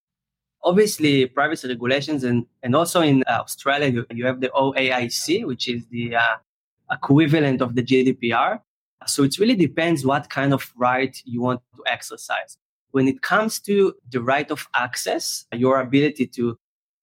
Obviously, 0.63 1.25
privacy 1.25 1.67
regulations, 1.67 2.23
and, 2.23 2.45
and 2.63 2.75
also 2.75 3.01
in 3.01 3.23
uh, 3.27 3.39
Australia, 3.41 3.87
you, 3.87 4.05
you 4.11 4.25
have 4.25 4.41
the 4.41 4.49
OAIC, 4.49 5.45
which 5.45 5.67
is 5.67 5.85
the 5.87 6.15
uh, 6.15 6.35
equivalent 6.91 7.61
of 7.61 7.75
the 7.75 7.83
GDPR. 7.83 8.59
So 9.07 9.23
it 9.23 9.37
really 9.39 9.55
depends 9.55 10.05
what 10.05 10.29
kind 10.29 10.53
of 10.53 10.71
right 10.77 11.15
you 11.25 11.41
want 11.41 11.61
to 11.75 11.83
exercise. 11.91 12.57
When 12.91 13.07
it 13.07 13.21
comes 13.21 13.59
to 13.61 13.93
the 14.09 14.21
right 14.21 14.49
of 14.49 14.67
access, 14.75 15.45
your 15.51 15.79
ability 15.79 16.27
to 16.27 16.57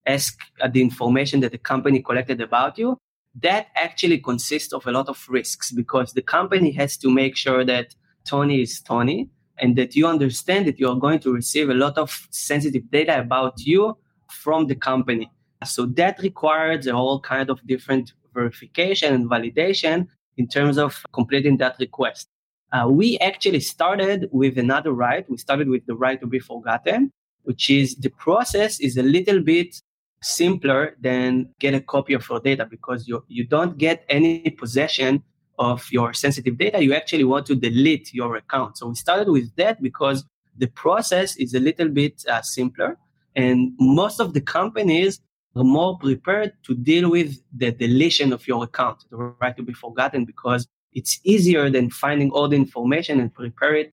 ask 0.05 0.37
uh, 0.61 0.67
the 0.67 0.81
information 0.81 1.41
that 1.41 1.51
the 1.51 1.57
company 1.57 2.01
collected 2.01 2.41
about 2.41 2.77
you, 2.77 2.97
that 3.41 3.67
actually 3.75 4.19
consists 4.19 4.73
of 4.73 4.85
a 4.85 4.91
lot 4.91 5.09
of 5.09 5.25
risks 5.29 5.71
because 5.71 6.13
the 6.13 6.21
company 6.21 6.71
has 6.71 6.97
to 6.97 7.09
make 7.09 7.35
sure 7.35 7.65
that 7.65 7.95
Tony 8.25 8.61
is 8.61 8.79
Tony 8.81 9.29
and 9.59 9.75
that 9.75 9.95
you 9.95 10.07
understand 10.07 10.67
that 10.67 10.79
you're 10.79 10.95
going 10.95 11.19
to 11.19 11.33
receive 11.33 11.69
a 11.69 11.73
lot 11.73 11.97
of 11.97 12.27
sensitive 12.31 12.89
data 12.91 13.19
about 13.19 13.59
you 13.65 13.97
from 14.29 14.67
the 14.67 14.75
company. 14.75 15.31
So 15.63 15.85
that 15.85 16.19
requires 16.19 16.87
a 16.87 16.93
whole 16.93 17.19
kind 17.19 17.49
of 17.49 17.65
different 17.65 18.13
verification 18.33 19.13
and 19.13 19.29
validation 19.29 20.07
in 20.37 20.47
terms 20.47 20.77
of 20.77 21.03
completing 21.13 21.57
that 21.57 21.75
request. 21.79 22.27
Uh, 22.71 22.87
we 22.89 23.19
actually 23.19 23.59
started 23.59 24.27
with 24.31 24.57
another 24.57 24.91
right. 24.91 25.29
We 25.29 25.37
started 25.37 25.69
with 25.69 25.85
the 25.85 25.95
right 25.95 26.19
to 26.19 26.27
be 26.27 26.39
forgotten, 26.39 27.11
which 27.43 27.69
is 27.69 27.95
the 27.95 28.09
process 28.09 28.79
is 28.79 28.97
a 28.97 29.03
little 29.03 29.41
bit 29.41 29.79
simpler 30.23 30.95
than 30.99 31.49
get 31.59 31.73
a 31.73 31.81
copy 31.81 32.13
of 32.13 32.27
your 32.27 32.39
data 32.39 32.65
because 32.65 33.07
you, 33.07 33.23
you 33.27 33.45
don't 33.45 33.77
get 33.77 34.05
any 34.09 34.49
possession 34.49 35.23
of 35.59 35.87
your 35.91 36.13
sensitive 36.13 36.57
data. 36.57 36.83
You 36.83 36.93
actually 36.93 37.23
want 37.23 37.45
to 37.47 37.55
delete 37.55 38.13
your 38.13 38.35
account. 38.35 38.77
So 38.77 38.87
we 38.87 38.95
started 38.95 39.29
with 39.29 39.55
that 39.57 39.81
because 39.81 40.25
the 40.57 40.67
process 40.67 41.35
is 41.37 41.53
a 41.53 41.59
little 41.59 41.89
bit 41.89 42.23
uh, 42.27 42.41
simpler. 42.41 42.97
And 43.35 43.73
most 43.79 44.19
of 44.19 44.33
the 44.33 44.41
companies 44.41 45.19
are 45.55 45.63
more 45.63 45.97
prepared 45.97 46.53
to 46.63 46.75
deal 46.75 47.09
with 47.09 47.39
the 47.55 47.71
deletion 47.71 48.33
of 48.33 48.47
your 48.47 48.63
account, 48.63 49.05
the 49.09 49.17
right 49.17 49.55
to 49.57 49.63
be 49.63 49.73
forgotten, 49.73 50.25
because 50.25 50.67
it's 50.93 51.19
easier 51.23 51.69
than 51.69 51.89
finding 51.89 52.31
all 52.31 52.47
the 52.47 52.55
information 52.55 53.19
and 53.19 53.33
prepare 53.33 53.75
it 53.75 53.91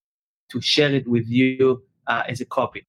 to 0.51 0.61
share 0.61 0.95
it 0.95 1.07
with 1.09 1.27
you 1.29 1.83
uh, 2.07 2.23
as 2.29 2.41
a 2.41 2.45
copy. 2.45 2.87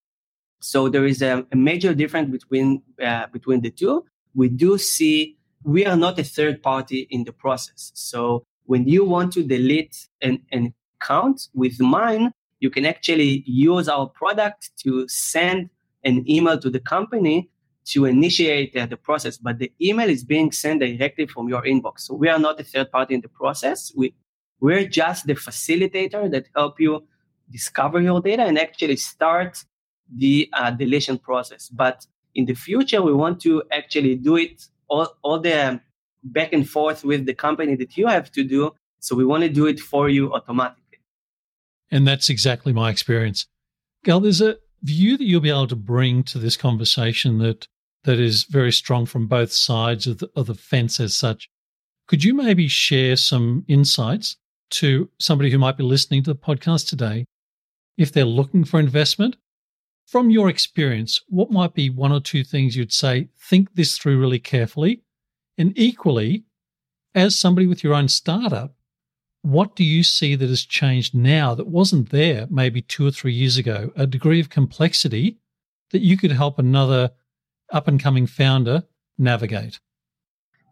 So 0.61 0.89
there 0.89 1.05
is 1.05 1.21
a, 1.21 1.45
a 1.51 1.55
major 1.55 1.93
difference 1.93 2.29
between 2.31 2.81
uh, 3.03 3.27
between 3.33 3.61
the 3.61 3.71
two. 3.71 4.05
We 4.33 4.47
do 4.47 4.77
see 4.77 5.37
we 5.63 5.85
are 5.85 5.97
not 5.97 6.17
a 6.19 6.23
third 6.23 6.63
party 6.63 7.07
in 7.09 7.23
the 7.23 7.33
process. 7.33 7.91
So 7.95 8.45
when 8.65 8.87
you 8.87 9.03
want 9.03 9.33
to 9.33 9.43
delete 9.43 10.07
an, 10.21 10.39
an 10.51 10.73
account 10.99 11.49
with 11.53 11.79
mine, 11.79 12.31
you 12.59 12.69
can 12.69 12.85
actually 12.85 13.43
use 13.45 13.89
our 13.89 14.07
product 14.07 14.71
to 14.83 15.07
send 15.07 15.69
an 16.03 16.23
email 16.29 16.59
to 16.59 16.69
the 16.69 16.79
company 16.79 17.49
to 17.85 18.05
initiate 18.05 18.75
uh, 18.77 18.85
the 18.85 18.97
process, 18.97 19.37
but 19.37 19.57
the 19.57 19.71
email 19.81 20.07
is 20.07 20.23
being 20.23 20.51
sent 20.51 20.81
directly 20.81 21.25
from 21.25 21.49
your 21.49 21.63
inbox. 21.63 22.01
So 22.01 22.13
we 22.13 22.29
are 22.29 22.37
not 22.37 22.59
a 22.59 22.63
third 22.63 22.91
party 22.91 23.15
in 23.15 23.21
the 23.21 23.29
process. 23.29 23.91
We 23.95 24.13
we're 24.59 24.87
just 24.87 25.25
the 25.25 25.33
facilitator 25.33 26.29
that 26.29 26.45
help 26.55 26.79
you 26.79 27.03
discover 27.49 27.99
your 27.99 28.21
data 28.21 28.43
and 28.43 28.59
actually 28.59 28.97
start 28.97 29.65
the 30.15 30.49
uh, 30.53 30.71
deletion 30.71 31.17
process. 31.17 31.69
But 31.69 32.05
in 32.35 32.45
the 32.45 32.53
future, 32.53 33.01
we 33.01 33.13
want 33.13 33.41
to 33.41 33.63
actually 33.71 34.15
do 34.15 34.37
it 34.37 34.67
all, 34.87 35.07
all 35.21 35.39
the 35.39 35.79
back 36.23 36.53
and 36.53 36.67
forth 36.69 37.03
with 37.03 37.25
the 37.25 37.33
company 37.33 37.75
that 37.75 37.97
you 37.97 38.07
have 38.07 38.31
to 38.33 38.43
do. 38.43 38.73
So 38.99 39.15
we 39.15 39.25
want 39.25 39.43
to 39.43 39.49
do 39.49 39.65
it 39.65 39.79
for 39.79 40.09
you 40.09 40.33
automatically. 40.33 40.99
And 41.89 42.07
that's 42.07 42.29
exactly 42.29 42.73
my 42.73 42.89
experience. 42.89 43.47
Gal, 44.03 44.19
there's 44.19 44.41
a 44.41 44.57
view 44.83 45.17
that 45.17 45.25
you'll 45.25 45.41
be 45.41 45.49
able 45.49 45.67
to 45.67 45.75
bring 45.75 46.23
to 46.23 46.39
this 46.39 46.57
conversation 46.57 47.39
that 47.39 47.67
that 48.03 48.19
is 48.19 48.45
very 48.45 48.71
strong 48.71 49.05
from 49.05 49.27
both 49.27 49.51
sides 49.51 50.07
of 50.07 50.19
the, 50.19 50.29
of 50.35 50.47
the 50.47 50.55
fence 50.55 50.99
as 50.99 51.15
such. 51.15 51.49
Could 52.07 52.23
you 52.23 52.33
maybe 52.33 52.67
share 52.67 53.15
some 53.15 53.63
insights 53.67 54.37
to 54.71 55.09
somebody 55.19 55.51
who 55.51 55.59
might 55.59 55.77
be 55.77 55.83
listening 55.83 56.23
to 56.23 56.33
the 56.33 56.39
podcast 56.39 56.89
today 56.89 57.25
if 57.97 58.11
they're 58.11 58.25
looking 58.25 58.63
for 58.63 58.79
investment 58.79 59.35
from 60.11 60.29
your 60.29 60.49
experience, 60.49 61.21
what 61.29 61.51
might 61.51 61.73
be 61.73 61.89
one 61.89 62.11
or 62.11 62.19
two 62.19 62.43
things 62.43 62.75
you'd 62.75 62.91
say, 62.91 63.29
think 63.39 63.75
this 63.75 63.97
through 63.97 64.19
really 64.19 64.39
carefully? 64.39 65.03
And 65.57 65.71
equally, 65.77 66.43
as 67.15 67.39
somebody 67.39 67.65
with 67.65 67.81
your 67.81 67.93
own 67.93 68.09
startup, 68.09 68.75
what 69.41 69.73
do 69.73 69.85
you 69.85 70.03
see 70.03 70.35
that 70.35 70.49
has 70.49 70.65
changed 70.65 71.15
now 71.15 71.55
that 71.55 71.67
wasn't 71.67 72.09
there 72.09 72.45
maybe 72.49 72.81
two 72.81 73.07
or 73.07 73.11
three 73.11 73.31
years 73.31 73.57
ago? 73.57 73.93
A 73.95 74.05
degree 74.05 74.41
of 74.41 74.49
complexity 74.49 75.37
that 75.91 76.01
you 76.01 76.17
could 76.17 76.33
help 76.33 76.59
another 76.59 77.11
up 77.71 77.87
and 77.87 77.97
coming 77.97 78.27
founder 78.27 78.83
navigate? 79.17 79.79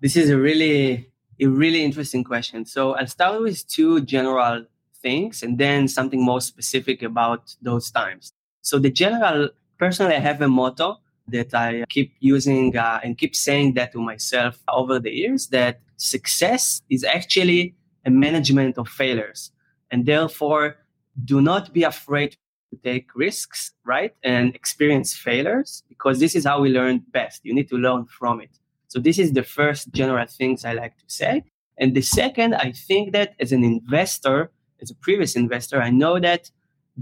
This 0.02 0.18
is 0.18 0.30
a 0.30 0.38
really, 0.38 1.12
a 1.40 1.46
really 1.46 1.86
interesting 1.86 2.26
question. 2.26 2.66
So 2.66 2.94
I'll 2.98 3.08
start 3.08 3.42
with 3.42 3.66
two 3.70 4.02
general 4.02 4.66
things 5.02 5.44
and 5.44 5.58
then 5.58 5.88
something 5.88 6.22
more 6.22 6.42
specific 6.42 7.02
about 7.02 7.56
those 7.62 7.90
times. 7.90 8.34
So 8.62 8.80
the 8.80 8.92
general, 8.92 9.50
personally, 9.78 10.16
I 10.16 10.20
have 10.20 10.42
a 10.42 10.48
motto 10.48 10.98
that 11.28 11.54
I 11.54 11.86
keep 11.90 12.14
using 12.20 12.76
uh, 12.76 13.00
and 13.04 13.18
keep 13.18 13.36
saying 13.36 13.74
that 13.76 13.92
to 13.94 14.00
myself 14.00 14.60
over 14.68 15.00
the 15.00 15.12
years 15.12 15.48
that 15.48 15.82
success 15.98 16.82
is 16.90 17.04
actually 17.04 17.76
a 18.06 18.10
management 18.10 18.78
of 18.78 18.88
failures. 18.88 19.52
And 19.92 20.06
therefore, 20.06 20.78
do 21.26 21.42
not 21.42 21.74
be 21.74 21.84
afraid 21.84 22.38
to 22.72 22.78
take 22.84 23.16
risks, 23.16 23.72
right? 23.86 24.14
And 24.24 24.56
experience 24.56 25.16
failures 25.16 25.84
because 25.90 26.20
this 26.20 26.36
is 26.36 26.46
how 26.46 26.62
we 26.62 26.70
learn 26.70 27.04
best. 27.12 27.42
You 27.44 27.54
need 27.54 27.70
to 27.70 27.78
learn 27.78 28.06
from 28.06 28.42
it. 28.42 28.52
So 28.88 29.00
this 29.00 29.20
is 29.20 29.34
the 29.34 29.44
first 29.44 29.92
general 29.92 30.26
things 30.28 30.66
I 30.66 30.74
like 30.74 30.98
to 30.98 31.04
say. 31.08 31.44
And 31.78 31.96
the 31.96 32.02
second, 32.02 32.56
I 32.56 32.72
think 32.72 33.14
that 33.14 33.36
as 33.40 33.52
an 33.52 33.64
investor, 33.64 34.52
as 34.82 34.92
a 34.92 34.96
previous 34.96 35.36
investor, 35.36 35.82
I 35.82 35.90
know 35.90 36.20
that 36.20 36.52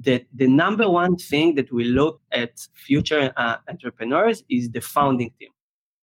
that 0.03 0.25
the 0.33 0.47
number 0.47 0.89
one 0.89 1.15
thing 1.15 1.55
that 1.55 1.71
we 1.71 1.85
look 1.85 2.21
at 2.31 2.59
future 2.73 3.31
uh, 3.37 3.57
entrepreneurs 3.67 4.43
is 4.49 4.69
the 4.69 4.81
founding 4.81 5.31
team. 5.39 5.49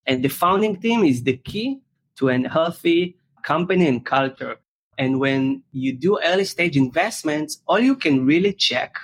And 0.06 0.22
the 0.22 0.28
founding 0.28 0.80
team 0.80 1.04
is 1.04 1.22
the 1.22 1.36
key 1.36 1.80
to 2.16 2.28
a 2.28 2.48
healthy 2.48 3.16
company 3.42 3.86
and 3.86 4.04
culture. 4.04 4.56
And 4.98 5.18
when 5.18 5.62
you 5.72 5.92
do 5.92 6.18
early 6.24 6.44
stage 6.44 6.76
investments, 6.76 7.62
all 7.66 7.80
you 7.80 7.96
can 7.96 8.24
really 8.24 8.52
check 8.52 8.96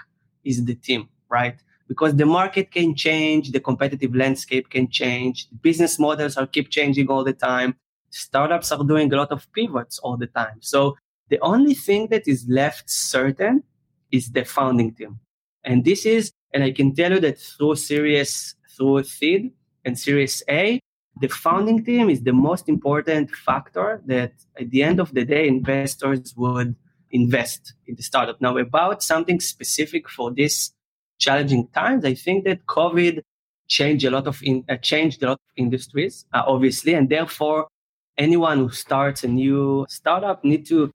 is 0.44 0.64
the 0.64 0.74
team, 0.74 1.08
right? 1.28 1.56
Because 1.88 2.14
the 2.16 2.26
market 2.26 2.70
can 2.70 2.94
change, 2.94 3.50
the 3.50 3.60
competitive 3.60 4.14
landscape 4.14 4.70
can 4.70 4.88
change, 4.88 5.48
business 5.60 5.98
models 5.98 6.36
are 6.36 6.46
keep 6.46 6.70
changing 6.70 7.08
all 7.08 7.24
the 7.24 7.32
time. 7.32 7.74
Startups 8.10 8.70
are 8.72 8.84
doing 8.84 9.12
a 9.12 9.16
lot 9.16 9.30
of 9.30 9.46
pivots 9.52 9.98
all 9.98 10.16
the 10.16 10.28
time. 10.28 10.58
So 10.60 10.96
the 11.28 11.38
only 11.40 11.74
thing 11.74 12.08
that 12.08 12.28
is 12.28 12.46
left 12.48 12.88
certain 12.88 13.62
is 14.12 14.30
the 14.30 14.44
founding 14.44 14.94
team. 14.94 15.20
And 15.64 15.84
this 15.84 16.06
is, 16.06 16.32
and 16.52 16.64
I 16.64 16.72
can 16.72 16.94
tell 16.94 17.12
you 17.12 17.20
that 17.20 17.38
through 17.38 17.76
Series, 17.76 18.54
through 18.76 19.04
Seed 19.04 19.52
and 19.84 19.98
Series 19.98 20.42
A, 20.48 20.80
the 21.20 21.28
founding 21.28 21.84
team 21.84 22.08
is 22.08 22.22
the 22.22 22.32
most 22.32 22.68
important 22.68 23.30
factor 23.30 24.02
that 24.06 24.32
at 24.58 24.70
the 24.70 24.82
end 24.82 25.00
of 25.00 25.12
the 25.12 25.24
day, 25.24 25.46
investors 25.46 26.34
would 26.36 26.74
invest 27.10 27.74
in 27.86 27.94
the 27.96 28.02
startup. 28.02 28.40
Now, 28.40 28.56
about 28.56 29.02
something 29.02 29.40
specific 29.40 30.08
for 30.08 30.32
this 30.32 30.72
challenging 31.18 31.68
times, 31.68 32.04
I 32.04 32.14
think 32.14 32.44
that 32.44 32.66
COVID 32.66 33.22
changed 33.68 34.04
a 34.04 34.10
lot 34.10 34.26
of 34.26 34.40
in, 34.42 34.64
uh, 34.68 34.76
changed 34.76 35.22
a 35.22 35.26
lot 35.26 35.32
of 35.34 35.52
industries, 35.56 36.24
uh, 36.32 36.42
obviously, 36.46 36.94
and 36.94 37.08
therefore 37.08 37.68
anyone 38.16 38.58
who 38.58 38.70
starts 38.70 39.22
a 39.22 39.28
new 39.28 39.86
startup 39.88 40.44
need 40.44 40.66
to 40.66 40.90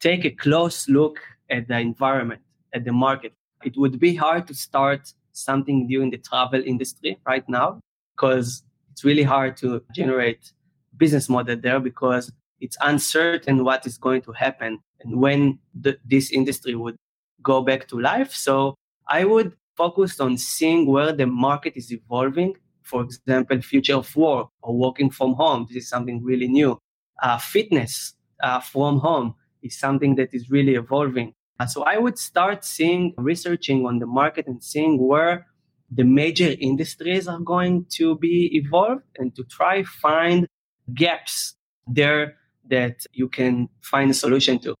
take 0.00 0.24
a 0.24 0.30
close 0.30 0.88
look 0.88 1.20
at 1.50 1.68
the 1.68 1.78
environment 1.78 2.40
at 2.74 2.84
the 2.84 2.92
market. 2.92 3.32
It 3.64 3.76
would 3.76 3.98
be 3.98 4.14
hard 4.14 4.46
to 4.48 4.54
start 4.54 5.12
something 5.32 5.86
new 5.86 6.02
in 6.02 6.10
the 6.10 6.18
travel 6.18 6.62
industry 6.64 7.18
right 7.26 7.48
now 7.48 7.80
because 8.16 8.62
it's 8.90 9.04
really 9.04 9.22
hard 9.22 9.56
to 9.58 9.82
generate 9.92 10.52
business 10.96 11.28
model 11.28 11.56
there 11.56 11.80
because 11.80 12.32
it's 12.60 12.76
uncertain 12.80 13.64
what 13.64 13.86
is 13.86 13.96
going 13.98 14.22
to 14.22 14.32
happen 14.32 14.80
and 15.00 15.20
when 15.20 15.58
the, 15.80 15.96
this 16.04 16.30
industry 16.32 16.74
would 16.74 16.96
go 17.42 17.62
back 17.62 17.86
to 17.88 18.00
life. 18.00 18.32
So 18.32 18.74
I 19.08 19.24
would 19.24 19.52
focus 19.76 20.18
on 20.18 20.36
seeing 20.36 20.86
where 20.86 21.12
the 21.12 21.26
market 21.26 21.74
is 21.76 21.92
evolving. 21.92 22.54
For 22.82 23.02
example, 23.02 23.60
future 23.62 23.94
of 23.94 24.14
work 24.16 24.48
or 24.62 24.76
working 24.76 25.10
from 25.10 25.34
home. 25.34 25.66
This 25.68 25.84
is 25.84 25.88
something 25.88 26.22
really 26.24 26.48
new. 26.48 26.78
Uh, 27.22 27.38
fitness 27.38 28.14
uh, 28.42 28.60
from 28.60 28.98
home 28.98 29.34
is 29.62 29.78
something 29.78 30.16
that 30.16 30.34
is 30.34 30.50
really 30.50 30.74
evolving. 30.74 31.34
Uh, 31.58 31.66
so 31.66 31.82
I 31.82 31.98
would 31.98 32.18
start 32.18 32.64
seeing, 32.64 33.14
researching 33.18 33.84
on 33.86 33.98
the 33.98 34.06
market 34.06 34.46
and 34.46 34.62
seeing 34.62 34.98
where 34.98 35.46
the 35.90 36.04
major 36.04 36.54
industries 36.60 37.26
are 37.26 37.40
going 37.40 37.86
to 37.90 38.16
be 38.16 38.50
evolved 38.52 39.02
and 39.16 39.34
to 39.34 39.44
try 39.44 39.82
find 39.82 40.46
gaps 40.94 41.54
there 41.86 42.36
that 42.68 43.06
you 43.12 43.28
can 43.28 43.68
find 43.80 44.10
a 44.10 44.14
solution 44.14 44.58
to. 44.60 44.74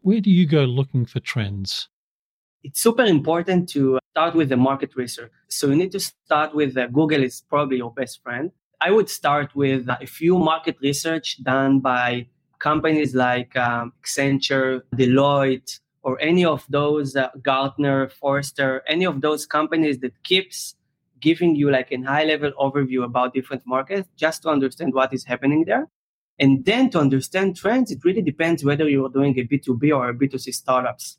Where 0.00 0.20
do 0.20 0.30
you 0.30 0.46
go 0.46 0.64
looking 0.64 1.04
for 1.04 1.20
trends? 1.20 1.88
It's 2.62 2.80
super 2.80 3.04
important 3.04 3.68
to 3.70 3.98
start 4.12 4.34
with 4.34 4.48
the 4.48 4.56
market 4.56 4.94
research. 4.94 5.30
So 5.48 5.68
you 5.68 5.76
need 5.76 5.92
to 5.92 6.00
start 6.00 6.54
with 6.54 6.76
uh, 6.76 6.86
Google 6.86 7.22
is 7.22 7.42
probably 7.48 7.78
your 7.78 7.92
best 7.92 8.22
friend. 8.22 8.52
I 8.80 8.90
would 8.90 9.08
start 9.08 9.54
with 9.54 9.88
a 9.88 10.06
few 10.06 10.38
market 10.38 10.76
research 10.80 11.42
done 11.42 11.80
by 11.80 12.28
companies 12.62 13.14
like 13.14 13.54
um, 13.56 13.92
Accenture, 14.02 14.82
Deloitte, 14.94 15.80
or 16.04 16.18
any 16.20 16.44
of 16.44 16.64
those 16.68 17.16
uh, 17.16 17.28
Gartner, 17.42 18.08
Forrester, 18.08 18.82
any 18.86 19.04
of 19.04 19.20
those 19.20 19.44
companies 19.46 19.98
that 19.98 20.14
keeps 20.22 20.76
giving 21.20 21.54
you 21.56 21.70
like 21.70 21.90
a 21.92 22.00
high 22.00 22.24
level 22.24 22.52
overview 22.58 23.04
about 23.04 23.34
different 23.34 23.62
markets 23.66 24.08
just 24.16 24.42
to 24.42 24.48
understand 24.48 24.94
what 24.94 25.12
is 25.12 25.24
happening 25.24 25.64
there. 25.64 25.88
And 26.38 26.64
then 26.64 26.90
to 26.90 26.98
understand 26.98 27.56
trends, 27.56 27.90
it 27.90 27.98
really 28.04 28.22
depends 28.22 28.64
whether 28.64 28.88
you're 28.88 29.08
doing 29.08 29.38
a 29.38 29.44
B2B 29.44 29.94
or 29.96 30.08
a 30.08 30.14
B2C 30.14 30.54
startups. 30.54 31.18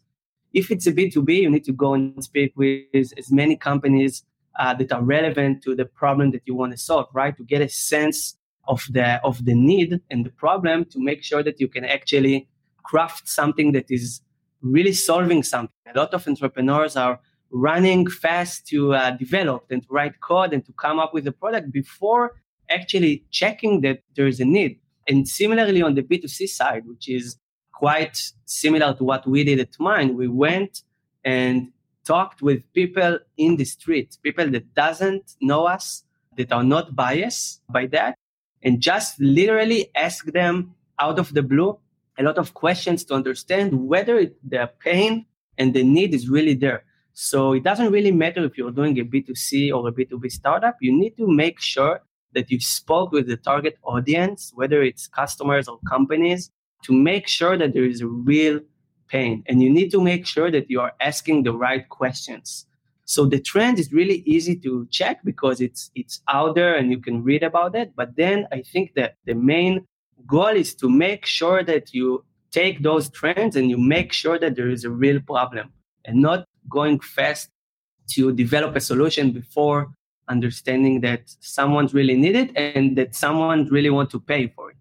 If 0.53 0.71
it's 0.71 0.88
a 0.88 0.93
B2B, 0.93 1.41
you 1.43 1.49
need 1.49 1.65
to 1.65 1.73
go 1.73 1.93
and 1.93 2.23
speak 2.23 2.53
with 2.56 3.12
as 3.17 3.32
many 3.32 3.56
companies 3.56 4.23
uh, 4.60 4.73
that 4.75 4.91
are 4.91 5.01
relevant 5.01 5.63
to 5.63 5.75
the 5.75 5.86
problem 5.86 6.32
that 6.32 6.41
you 6.45 6.56
want 6.56 6.71
to 6.71 6.77
solve, 6.77 7.08
right? 7.13 7.36
To 7.38 7.43
get 7.43 7.62
a 7.62 7.69
sense 7.69 8.38
of 8.67 8.86
the 8.91 9.21
of 9.23 9.45
the 9.45 9.54
need 9.54 10.02
and 10.10 10.26
the 10.26 10.30
problem 10.32 10.86
to 10.86 10.99
make 10.99 11.23
sure 11.23 11.43
that 11.43 11.60
you 11.60 11.67
can 11.67 11.86
actually 11.86 12.47
craft 12.84 13.28
something 13.28 13.71
that 13.73 13.89
is 13.89 14.21
really 14.62 14.93
solving 14.93 15.43
something. 15.43 15.73
A 15.93 15.97
lot 15.97 16.13
of 16.13 16.28
entrepreneurs 16.28 16.95
are 16.95 17.19
running 17.52 18.08
fast 18.08 18.67
to 18.67 18.93
uh, 18.93 19.12
develop 19.12 19.65
and 19.69 19.84
to 19.84 19.88
write 19.91 20.19
code 20.21 20.54
and 20.54 20.65
to 20.65 20.73
come 20.73 20.99
up 20.99 21.13
with 21.13 21.28
a 21.28 21.32
product 21.32 21.71
before 21.71 22.36
actually 22.69 23.23
checking 23.30 23.82
that 23.82 23.99
there 24.15 24.28
is 24.28 24.39
a 24.39 24.45
need. 24.45 24.80
And 25.08 25.28
similarly 25.28 25.82
on 25.82 25.95
the 25.95 26.02
B2C 26.02 26.47
side, 26.47 26.84
which 26.86 27.10
is 27.10 27.38
quite 27.73 28.17
similar 28.45 28.93
to 28.95 29.04
what 29.04 29.28
we 29.28 29.43
did 29.43 29.60
at 29.60 29.76
Mine, 29.80 30.15
we 30.15 30.28
went 30.28 30.84
and 31.23 31.71
talked 32.06 32.41
with 32.41 32.62
people 32.73 33.19
in 33.38 33.58
the 33.58 33.65
street, 33.65 34.17
people 34.23 34.49
that 34.49 34.73
doesn't 34.73 35.36
know 35.41 35.65
us, 35.65 36.04
that 36.38 36.52
are 36.52 36.63
not 36.63 36.95
biased 36.95 37.62
by 37.69 37.86
that, 37.88 38.17
and 38.63 38.82
just 38.82 39.19
literally 39.19 39.89
ask 39.95 40.26
them 40.32 40.73
out 40.99 41.19
of 41.19 41.34
the 41.34 41.43
blue 41.43 41.78
a 42.17 42.23
lot 42.23 42.38
of 42.38 42.54
questions 42.54 43.04
to 43.06 43.13
understand 43.13 43.88
whether 43.88 44.26
the 44.47 44.69
pain 44.80 45.26
and 45.58 45.73
the 45.73 45.84
need 45.84 46.13
is 46.13 46.30
really 46.30 46.54
there. 46.54 46.84
So 47.13 47.54
it 47.54 47.63
doesn't 47.63 47.91
really 47.91 48.12
matter 48.12 48.43
if 48.43 48.58
you're 48.58 48.71
doing 48.71 48.99
a 48.99 49.04
B2C 49.04 49.73
or 49.73 49.88
a 49.88 49.91
B2B 49.91 50.32
startup. 50.32 50.78
You 50.82 50.91
need 50.91 51.17
to 51.17 51.28
make 51.28 51.60
sure 51.60 52.02
that 52.34 52.49
you 52.49 52.60
spoke 52.60 53.12
with 53.12 53.28
the 53.28 53.38
target 53.38 53.78
audience, 53.84 54.52
whether 54.56 54.82
it's 54.82 55.08
customers 55.08 55.67
or 55.67 55.80
companies, 55.88 56.49
to 56.84 56.93
make 56.93 57.28
sure 57.28 57.58
that 57.58 57.73
there 57.73 57.86
is 57.86 58.02
a 58.02 58.08
real 58.08 58.60
pain. 59.08 59.43
And 59.47 59.62
you 59.62 59.69
need 59.69 59.91
to 59.91 60.02
make 60.02 60.26
sure 60.26 60.49
that 60.49 60.69
you 60.69 60.82
are 60.82 60.93
asking 60.99 61.43
the 61.43 61.54
right 61.54 61.88
questions. 61.89 62.65
So 63.05 63.25
the 63.25 63.39
trend 63.39 63.79
is 63.79 63.91
really 63.91 64.23
easy 64.25 64.55
to 64.57 64.87
check 64.89 65.19
because 65.23 65.59
it's 65.59 65.91
it's 65.93 66.21
out 66.29 66.55
there 66.55 66.75
and 66.75 66.89
you 66.89 66.99
can 66.99 67.23
read 67.23 67.43
about 67.43 67.75
it. 67.75 67.93
But 67.95 68.15
then 68.15 68.47
I 68.51 68.61
think 68.61 68.93
that 68.95 69.15
the 69.25 69.35
main 69.35 69.85
goal 70.25 70.55
is 70.55 70.73
to 70.75 70.89
make 70.89 71.25
sure 71.25 71.63
that 71.63 71.93
you 71.93 72.23
take 72.51 72.83
those 72.83 73.09
trends 73.09 73.55
and 73.55 73.69
you 73.69 73.77
make 73.77 74.13
sure 74.13 74.39
that 74.39 74.55
there 74.55 74.69
is 74.69 74.85
a 74.85 74.89
real 74.89 75.19
problem 75.19 75.71
and 76.05 76.21
not 76.21 76.45
going 76.69 76.99
fast 76.99 77.49
to 78.11 78.31
develop 78.31 78.75
a 78.75 78.79
solution 78.79 79.31
before 79.31 79.91
understanding 80.29 81.01
that 81.01 81.21
someone's 81.39 81.93
really 81.93 82.15
needed 82.15 82.55
and 82.55 82.97
that 82.97 83.15
someone 83.15 83.65
really 83.65 83.89
want 83.89 84.09
to 84.11 84.19
pay 84.19 84.47
for 84.47 84.71
it. 84.71 84.77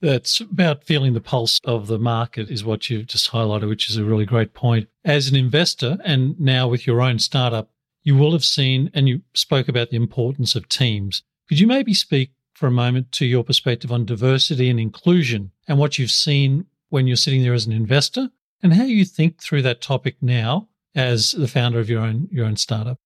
That's 0.00 0.40
about 0.40 0.84
feeling 0.84 1.12
the 1.12 1.20
pulse 1.20 1.60
of 1.64 1.86
the 1.86 1.98
market, 1.98 2.50
is 2.50 2.64
what 2.64 2.88
you've 2.88 3.06
just 3.06 3.30
highlighted, 3.30 3.68
which 3.68 3.90
is 3.90 3.96
a 3.96 4.04
really 4.04 4.24
great 4.24 4.54
point. 4.54 4.88
As 5.04 5.28
an 5.28 5.36
investor, 5.36 5.98
and 6.04 6.38
now 6.40 6.68
with 6.68 6.86
your 6.86 7.02
own 7.02 7.18
startup, 7.18 7.70
you 8.02 8.16
will 8.16 8.32
have 8.32 8.44
seen 8.44 8.90
and 8.94 9.08
you 9.08 9.20
spoke 9.34 9.68
about 9.68 9.90
the 9.90 9.96
importance 9.96 10.54
of 10.54 10.68
teams. 10.68 11.22
Could 11.48 11.60
you 11.60 11.66
maybe 11.66 11.92
speak 11.92 12.30
for 12.54 12.66
a 12.66 12.70
moment 12.70 13.12
to 13.12 13.26
your 13.26 13.44
perspective 13.44 13.92
on 13.92 14.04
diversity 14.04 14.70
and 14.70 14.80
inclusion 14.80 15.50
and 15.68 15.78
what 15.78 15.98
you've 15.98 16.10
seen 16.10 16.66
when 16.88 17.06
you're 17.06 17.16
sitting 17.16 17.42
there 17.42 17.54
as 17.54 17.66
an 17.66 17.72
investor 17.72 18.30
and 18.62 18.74
how 18.74 18.84
you 18.84 19.04
think 19.04 19.40
through 19.40 19.62
that 19.62 19.80
topic 19.80 20.16
now 20.20 20.68
as 20.94 21.32
the 21.32 21.48
founder 21.48 21.78
of 21.78 21.88
your 21.88 22.02
own 22.02 22.28
your 22.30 22.46
own 22.46 22.56
startup. 22.56 22.98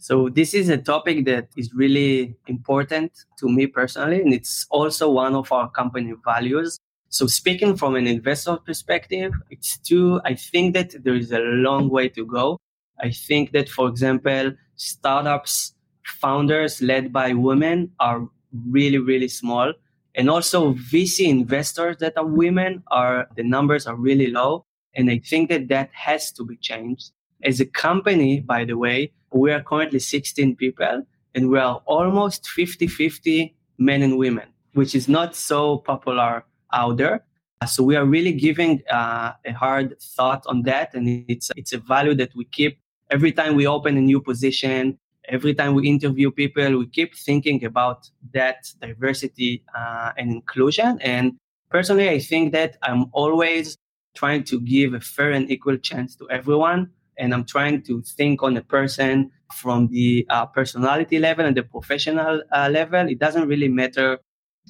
So 0.00 0.30
this 0.30 0.54
is 0.54 0.70
a 0.70 0.78
topic 0.78 1.26
that 1.26 1.48
is 1.56 1.74
really 1.74 2.34
important 2.46 3.12
to 3.38 3.48
me 3.50 3.66
personally 3.66 4.22
and 4.22 4.32
it's 4.32 4.66
also 4.70 5.10
one 5.10 5.34
of 5.34 5.52
our 5.52 5.70
company 5.70 6.14
values. 6.24 6.78
So 7.10 7.26
speaking 7.26 7.76
from 7.76 7.96
an 7.96 8.06
investor 8.06 8.56
perspective, 8.56 9.32
it's 9.50 9.76
too 9.76 10.22
I 10.24 10.34
think 10.36 10.72
that 10.72 11.04
there 11.04 11.14
is 11.14 11.32
a 11.32 11.40
long 11.40 11.90
way 11.90 12.08
to 12.08 12.24
go. 12.24 12.58
I 12.98 13.10
think 13.10 13.52
that 13.52 13.68
for 13.68 13.88
example, 13.88 14.54
startups 14.76 15.74
founders 16.04 16.80
led 16.80 17.12
by 17.12 17.34
women 17.34 17.92
are 18.00 18.26
really, 18.70 18.98
really 18.98 19.28
small. 19.28 19.74
And 20.14 20.30
also 20.30 20.72
VC 20.74 21.28
investors 21.28 21.98
that 21.98 22.16
are 22.16 22.26
women 22.26 22.82
are, 22.90 23.28
the 23.36 23.44
numbers 23.44 23.86
are 23.86 23.96
really 23.96 24.28
low. 24.28 24.64
And 24.94 25.10
I 25.10 25.18
think 25.18 25.50
that 25.50 25.68
that 25.68 25.90
has 25.92 26.32
to 26.32 26.44
be 26.44 26.56
changed. 26.56 27.12
As 27.44 27.60
a 27.60 27.66
company, 27.66 28.40
by 28.40 28.64
the 28.64 28.76
way, 28.76 29.12
we 29.32 29.52
are 29.52 29.62
currently 29.62 29.98
16 29.98 30.56
people 30.56 31.04
and 31.34 31.50
we 31.50 31.58
are 31.58 31.82
almost 31.86 32.48
50 32.48 32.86
50 32.86 33.54
men 33.78 34.02
and 34.02 34.18
women, 34.18 34.48
which 34.74 34.94
is 34.94 35.08
not 35.08 35.34
so 35.34 35.78
popular 35.78 36.44
out 36.72 36.96
there. 36.96 37.24
So 37.66 37.82
we 37.82 37.96
are 37.96 38.06
really 38.06 38.32
giving 38.32 38.82
uh, 38.90 39.32
a 39.44 39.52
hard 39.52 40.00
thought 40.00 40.44
on 40.46 40.62
that. 40.62 40.94
And 40.94 41.24
it's, 41.28 41.50
it's 41.56 41.72
a 41.72 41.78
value 41.78 42.14
that 42.14 42.34
we 42.34 42.44
keep 42.46 42.78
every 43.10 43.32
time 43.32 43.54
we 43.54 43.66
open 43.66 43.96
a 43.96 44.00
new 44.00 44.20
position, 44.20 44.98
every 45.28 45.54
time 45.54 45.74
we 45.74 45.86
interview 45.86 46.30
people, 46.30 46.78
we 46.78 46.86
keep 46.86 47.14
thinking 47.16 47.64
about 47.64 48.08
that 48.32 48.72
diversity 48.80 49.62
uh, 49.76 50.12
and 50.16 50.32
inclusion. 50.32 50.98
And 51.02 51.36
Personally, 51.70 52.08
I 52.08 52.18
think 52.18 52.52
that 52.52 52.76
I'm 52.82 53.06
always 53.12 53.78
trying 54.16 54.42
to 54.44 54.60
give 54.60 54.92
a 54.92 55.00
fair 55.00 55.30
and 55.30 55.48
equal 55.50 55.76
chance 55.76 56.16
to 56.16 56.28
everyone. 56.28 56.90
And 57.20 57.32
I'm 57.32 57.44
trying 57.44 57.82
to 57.82 58.02
think 58.02 58.42
on 58.42 58.56
a 58.56 58.62
person 58.62 59.30
from 59.54 59.88
the 59.88 60.26
uh, 60.30 60.46
personality 60.46 61.18
level 61.18 61.44
and 61.44 61.56
the 61.56 61.62
professional 61.62 62.42
uh, 62.50 62.68
level. 62.72 63.08
It 63.08 63.18
doesn't 63.18 63.46
really 63.46 63.68
matter 63.68 64.18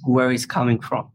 where 0.05 0.31
he's 0.31 0.47
coming 0.47 0.81
from. 0.81 1.11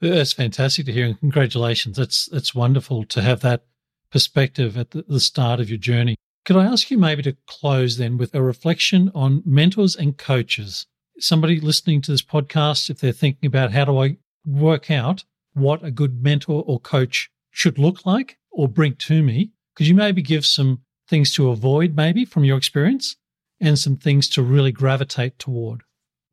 That's 0.00 0.32
fantastic 0.32 0.86
to 0.86 0.92
hear, 0.92 1.06
and 1.06 1.18
congratulations. 1.18 1.96
That's 1.96 2.26
that's 2.26 2.54
wonderful 2.54 3.04
to 3.06 3.20
have 3.20 3.40
that 3.40 3.64
perspective 4.12 4.76
at 4.76 4.92
the, 4.92 5.04
the 5.08 5.20
start 5.20 5.58
of 5.58 5.68
your 5.68 5.78
journey. 5.78 6.14
Could 6.44 6.56
I 6.56 6.66
ask 6.66 6.90
you 6.90 6.98
maybe 6.98 7.22
to 7.24 7.36
close 7.46 7.96
then 7.96 8.16
with 8.16 8.34
a 8.34 8.42
reflection 8.42 9.10
on 9.14 9.42
mentors 9.44 9.96
and 9.96 10.16
coaches? 10.16 10.86
Somebody 11.18 11.60
listening 11.60 12.00
to 12.02 12.12
this 12.12 12.22
podcast, 12.22 12.90
if 12.90 13.00
they're 13.00 13.12
thinking 13.12 13.48
about 13.48 13.72
how 13.72 13.84
do 13.84 13.98
I 13.98 14.18
work 14.46 14.90
out 14.90 15.24
what 15.54 15.84
a 15.84 15.90
good 15.90 16.22
mentor 16.22 16.62
or 16.66 16.78
coach 16.78 17.30
should 17.50 17.78
look 17.78 18.06
like 18.06 18.38
or 18.50 18.68
bring 18.68 18.94
to 18.94 19.22
me, 19.22 19.50
could 19.78 19.86
you 19.86 19.94
maybe 19.94 20.22
give 20.22 20.44
some 20.44 20.82
things 21.08 21.32
to 21.34 21.50
avoid, 21.50 21.94
maybe 21.94 22.24
from 22.24 22.42
your 22.42 22.58
experience, 22.58 23.14
and 23.60 23.78
some 23.78 23.94
things 23.94 24.28
to 24.30 24.42
really 24.42 24.72
gravitate 24.72 25.38
toward? 25.38 25.82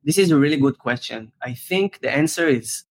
This 0.02 0.18
is 0.18 0.32
a 0.32 0.36
really 0.36 0.56
good 0.56 0.80
question. 0.80 1.30
I 1.40 1.54
think 1.54 2.00
the 2.00 2.12
answer 2.12 2.48
is 2.48 2.82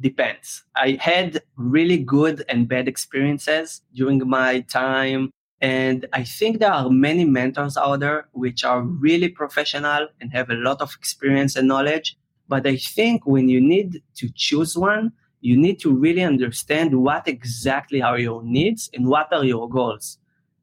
depends. 0.00 0.64
I 0.74 0.96
had 0.98 1.42
really 1.56 1.98
good 1.98 2.42
and 2.48 2.66
bad 2.66 2.88
experiences 2.88 3.82
during 3.94 4.26
my 4.26 4.60
time. 4.60 5.30
And 5.60 6.06
I 6.14 6.24
think 6.24 6.58
there 6.58 6.72
are 6.72 6.88
many 6.88 7.26
mentors 7.26 7.76
out 7.76 8.00
there 8.00 8.28
which 8.32 8.64
are 8.64 8.80
really 8.80 9.28
professional 9.28 10.08
and 10.22 10.32
have 10.32 10.48
a 10.48 10.54
lot 10.54 10.80
of 10.80 10.94
experience 10.98 11.54
and 11.54 11.68
knowledge. 11.68 12.16
But 12.48 12.66
I 12.66 12.76
think 12.76 13.26
when 13.26 13.50
you 13.50 13.60
need 13.60 14.00
to 14.16 14.30
choose 14.34 14.74
one, 14.74 15.12
you 15.40 15.56
need 15.56 15.78
to 15.80 15.94
really 15.94 16.22
understand 16.22 17.00
what 17.00 17.28
exactly 17.28 18.02
are 18.02 18.18
your 18.18 18.42
needs 18.42 18.90
and 18.92 19.06
what 19.06 19.32
are 19.32 19.44
your 19.44 19.68
goals. 19.68 20.18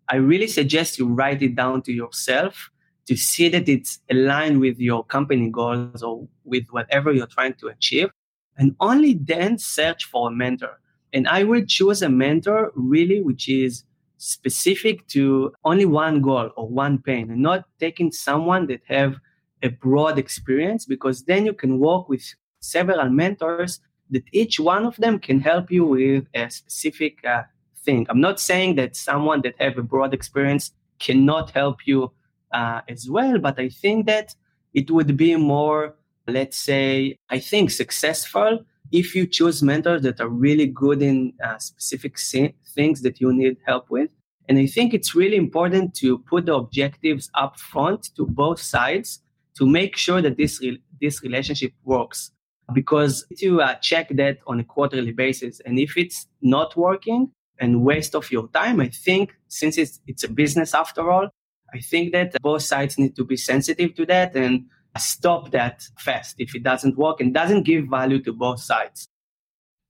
I 0.10 0.18
really 0.18 0.48
suggest 0.48 1.00
you 1.00 1.08
write 1.08 1.42
it 1.42 1.56
down 1.56 1.82
to 1.84 1.94
yourself 1.94 2.70
to 3.08 3.16
see 3.16 3.50
that 3.50 3.70
it's 3.70 4.00
aligned 4.10 4.60
with 4.60 4.80
your 4.80 5.04
company 5.04 5.50
goals 5.50 6.04
or 6.04 6.28
with 6.44 6.66
whatever 6.72 7.12
you're 7.12 7.28
trying 7.28 7.54
to 7.56 7.68
achieve. 7.68 8.10
And 8.58 8.76
only 8.80 9.14
then 9.14 9.58
search 9.58 10.06
for 10.06 10.30
a 10.30 10.32
mentor. 10.32 10.80
And 11.14 11.28
I 11.28 11.44
will 11.44 11.64
choose 11.66 12.02
a 12.02 12.10
mentor 12.10 12.72
really 12.76 13.22
which 13.22 13.48
is 13.48 13.84
specific 14.18 15.08
to 15.08 15.54
only 15.64 15.86
one 15.86 16.22
goal 16.22 16.50
or 16.56 16.68
one 16.68 17.00
pain 17.00 17.30
and 17.32 17.42
not 17.42 17.66
taking 17.80 18.12
someone 18.12 18.68
that 18.68 18.82
have 18.88 19.16
a 19.62 19.70
broad 19.70 20.18
experience 20.18 20.86
because 20.86 21.24
then 21.24 21.46
you 21.46 21.54
can 21.54 21.80
work 21.80 22.08
with 22.08 22.24
several 22.60 23.10
mentors 23.10 23.80
that 24.12 24.24
each 24.32 24.60
one 24.60 24.86
of 24.86 24.96
them 24.98 25.20
can 25.20 25.40
help 25.40 25.72
you 25.72 25.86
with 25.86 26.26
a 26.34 26.50
specific 26.50 27.24
uh, 27.26 27.44
thing. 27.84 28.06
I'm 28.10 28.22
not 28.22 28.40
saying 28.40 28.76
that 28.76 28.96
someone 28.96 29.42
that 29.42 29.56
have 29.60 29.78
a 29.78 29.84
broad 29.84 30.14
experience 30.14 30.72
cannot 31.00 31.52
help 31.52 31.86
you 31.86 32.12
uh, 32.52 32.82
as 32.88 33.10
well. 33.10 33.38
But 33.40 33.60
I 33.60 33.70
think 33.70 34.06
that 34.08 34.34
it 34.74 34.92
would 34.92 35.18
be 35.18 35.36
more, 35.36 35.96
let's 36.28 36.58
say, 36.58 37.18
I 37.30 37.40
think 37.40 37.72
successful 37.72 38.60
if 38.92 39.16
you 39.16 39.26
choose 39.26 39.64
mentors 39.64 40.04
that 40.04 40.22
are 40.22 40.30
really 40.30 40.68
good 40.68 41.02
in 41.02 41.34
uh, 41.44 41.58
specific 41.58 42.18
things 42.20 43.02
that 43.02 43.20
you 43.20 43.34
need 43.34 43.58
help 43.66 43.90
with. 43.90 44.10
And 44.48 44.60
I 44.60 44.68
think 44.68 44.94
it's 44.94 45.16
really 45.16 45.38
important 45.38 45.96
to 45.96 46.20
put 46.20 46.46
the 46.46 46.54
objectives 46.54 47.30
up 47.34 47.60
front 47.60 48.16
to 48.16 48.26
both 48.26 48.62
sides 48.62 49.22
to 49.58 49.66
make 49.66 49.98
sure 49.98 50.22
that 50.22 50.38
this 50.38 50.62
re- 50.62 50.82
this 51.02 51.24
relationship 51.24 51.74
works. 51.84 52.32
Because 52.74 53.26
you 53.30 53.62
uh, 53.62 53.76
check 53.76 54.10
that 54.10 54.40
on 54.48 54.60
a 54.60 54.64
quarterly 54.64 55.12
basis, 55.12 55.62
and 55.66 55.78
if 55.78 55.98
it's 55.98 56.28
not 56.42 56.76
working 56.76 57.32
and 57.60 57.84
waste 57.84 58.16
of 58.16 58.32
your 58.32 58.48
time, 58.50 58.82
I 58.82 58.90
think 58.90 59.36
since 59.48 59.78
it's 59.78 60.00
it's 60.08 60.24
a 60.24 60.30
business 60.30 60.74
after 60.74 61.12
all, 61.12 61.30
I 61.74 61.80
think 61.80 62.12
that 62.14 62.42
both 62.42 62.64
sides 62.64 62.98
need 62.98 63.16
to 63.18 63.24
be 63.24 63.38
sensitive 63.38 63.96
to 63.96 64.06
that 64.08 64.36
and 64.36 64.66
stop 64.98 65.52
that 65.52 65.84
fast 66.00 66.36
if 66.40 66.56
it 66.56 66.64
doesn't 66.64 66.98
work 66.98 67.20
and 67.20 67.34
doesn't 67.34 67.64
give 67.64 67.86
value 67.90 68.22
to 68.24 68.34
both 68.34 68.62
sides. 68.62 69.08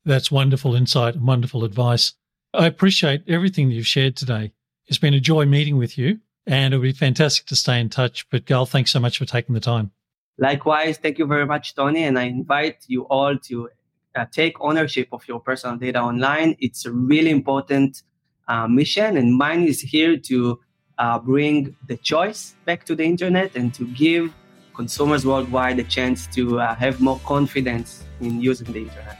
That's 0.03 0.31
wonderful 0.31 0.75
insight 0.75 1.15
and 1.15 1.27
wonderful 1.27 1.63
advice. 1.63 2.13
I 2.53 2.67
appreciate 2.67 3.23
everything 3.27 3.71
you've 3.71 3.87
shared 3.87 4.15
today. 4.15 4.53
It's 4.87 4.99
been 4.99 5.13
a 5.13 5.19
joy 5.19 5.45
meeting 5.45 5.77
with 5.77 5.97
you, 5.97 6.19
and 6.45 6.73
it 6.73 6.77
would 6.77 6.83
be 6.83 6.91
fantastic 6.91 7.47
to 7.47 7.55
stay 7.55 7.79
in 7.79 7.89
touch. 7.89 8.29
But, 8.29 8.45
Gal, 8.45 8.65
thanks 8.65 8.91
so 8.91 8.99
much 8.99 9.17
for 9.17 9.25
taking 9.25 9.55
the 9.55 9.61
time. 9.61 9.91
Likewise, 10.37 10.97
thank 10.97 11.17
you 11.17 11.25
very 11.25 11.45
much, 11.45 11.75
Tony. 11.75 12.03
And 12.03 12.19
I 12.19 12.23
invite 12.23 12.83
you 12.87 13.03
all 13.03 13.37
to 13.37 13.69
uh, 14.15 14.25
take 14.31 14.59
ownership 14.59 15.07
of 15.11 15.27
your 15.27 15.39
personal 15.39 15.77
data 15.77 15.99
online. 15.99 16.55
It's 16.59 16.85
a 16.85 16.91
really 16.91 17.31
important 17.31 18.03
uh, 18.47 18.67
mission, 18.67 19.17
and 19.17 19.37
mine 19.37 19.63
is 19.63 19.81
here 19.81 20.17
to 20.17 20.59
uh, 20.97 21.19
bring 21.19 21.75
the 21.87 21.97
choice 21.97 22.55
back 22.65 22.85
to 22.85 22.95
the 22.95 23.03
internet 23.03 23.55
and 23.55 23.73
to 23.73 23.87
give 23.87 24.33
consumers 24.73 25.25
worldwide 25.25 25.79
a 25.79 25.83
chance 25.83 26.27
to 26.27 26.59
uh, 26.59 26.75
have 26.75 26.99
more 27.01 27.19
confidence 27.25 28.03
in 28.19 28.41
using 28.41 28.71
the 28.71 28.79
internet. 28.79 29.17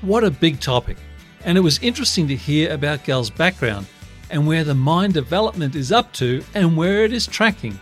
What 0.00 0.24
a 0.24 0.30
big 0.30 0.60
topic. 0.60 0.96
And 1.44 1.58
it 1.58 1.60
was 1.60 1.78
interesting 1.82 2.26
to 2.28 2.36
hear 2.36 2.72
about 2.72 3.04
Gal's 3.04 3.30
background 3.30 3.86
and 4.30 4.46
where 4.46 4.64
the 4.64 4.74
Mine 4.74 5.12
development 5.12 5.74
is 5.74 5.92
up 5.92 6.12
to 6.14 6.42
and 6.54 6.76
where 6.76 7.04
it 7.04 7.12
is 7.12 7.26
tracking. 7.26 7.78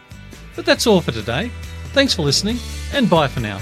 But 0.55 0.67
that's 0.67 0.87
all 0.87 1.01
for 1.01 1.13
today. 1.13 1.51
Thanks 1.93 2.15
for 2.15 2.23
listening 2.23 2.59
and 2.93 3.09
bye 3.09 3.29
for 3.29 3.41
now. 3.41 3.61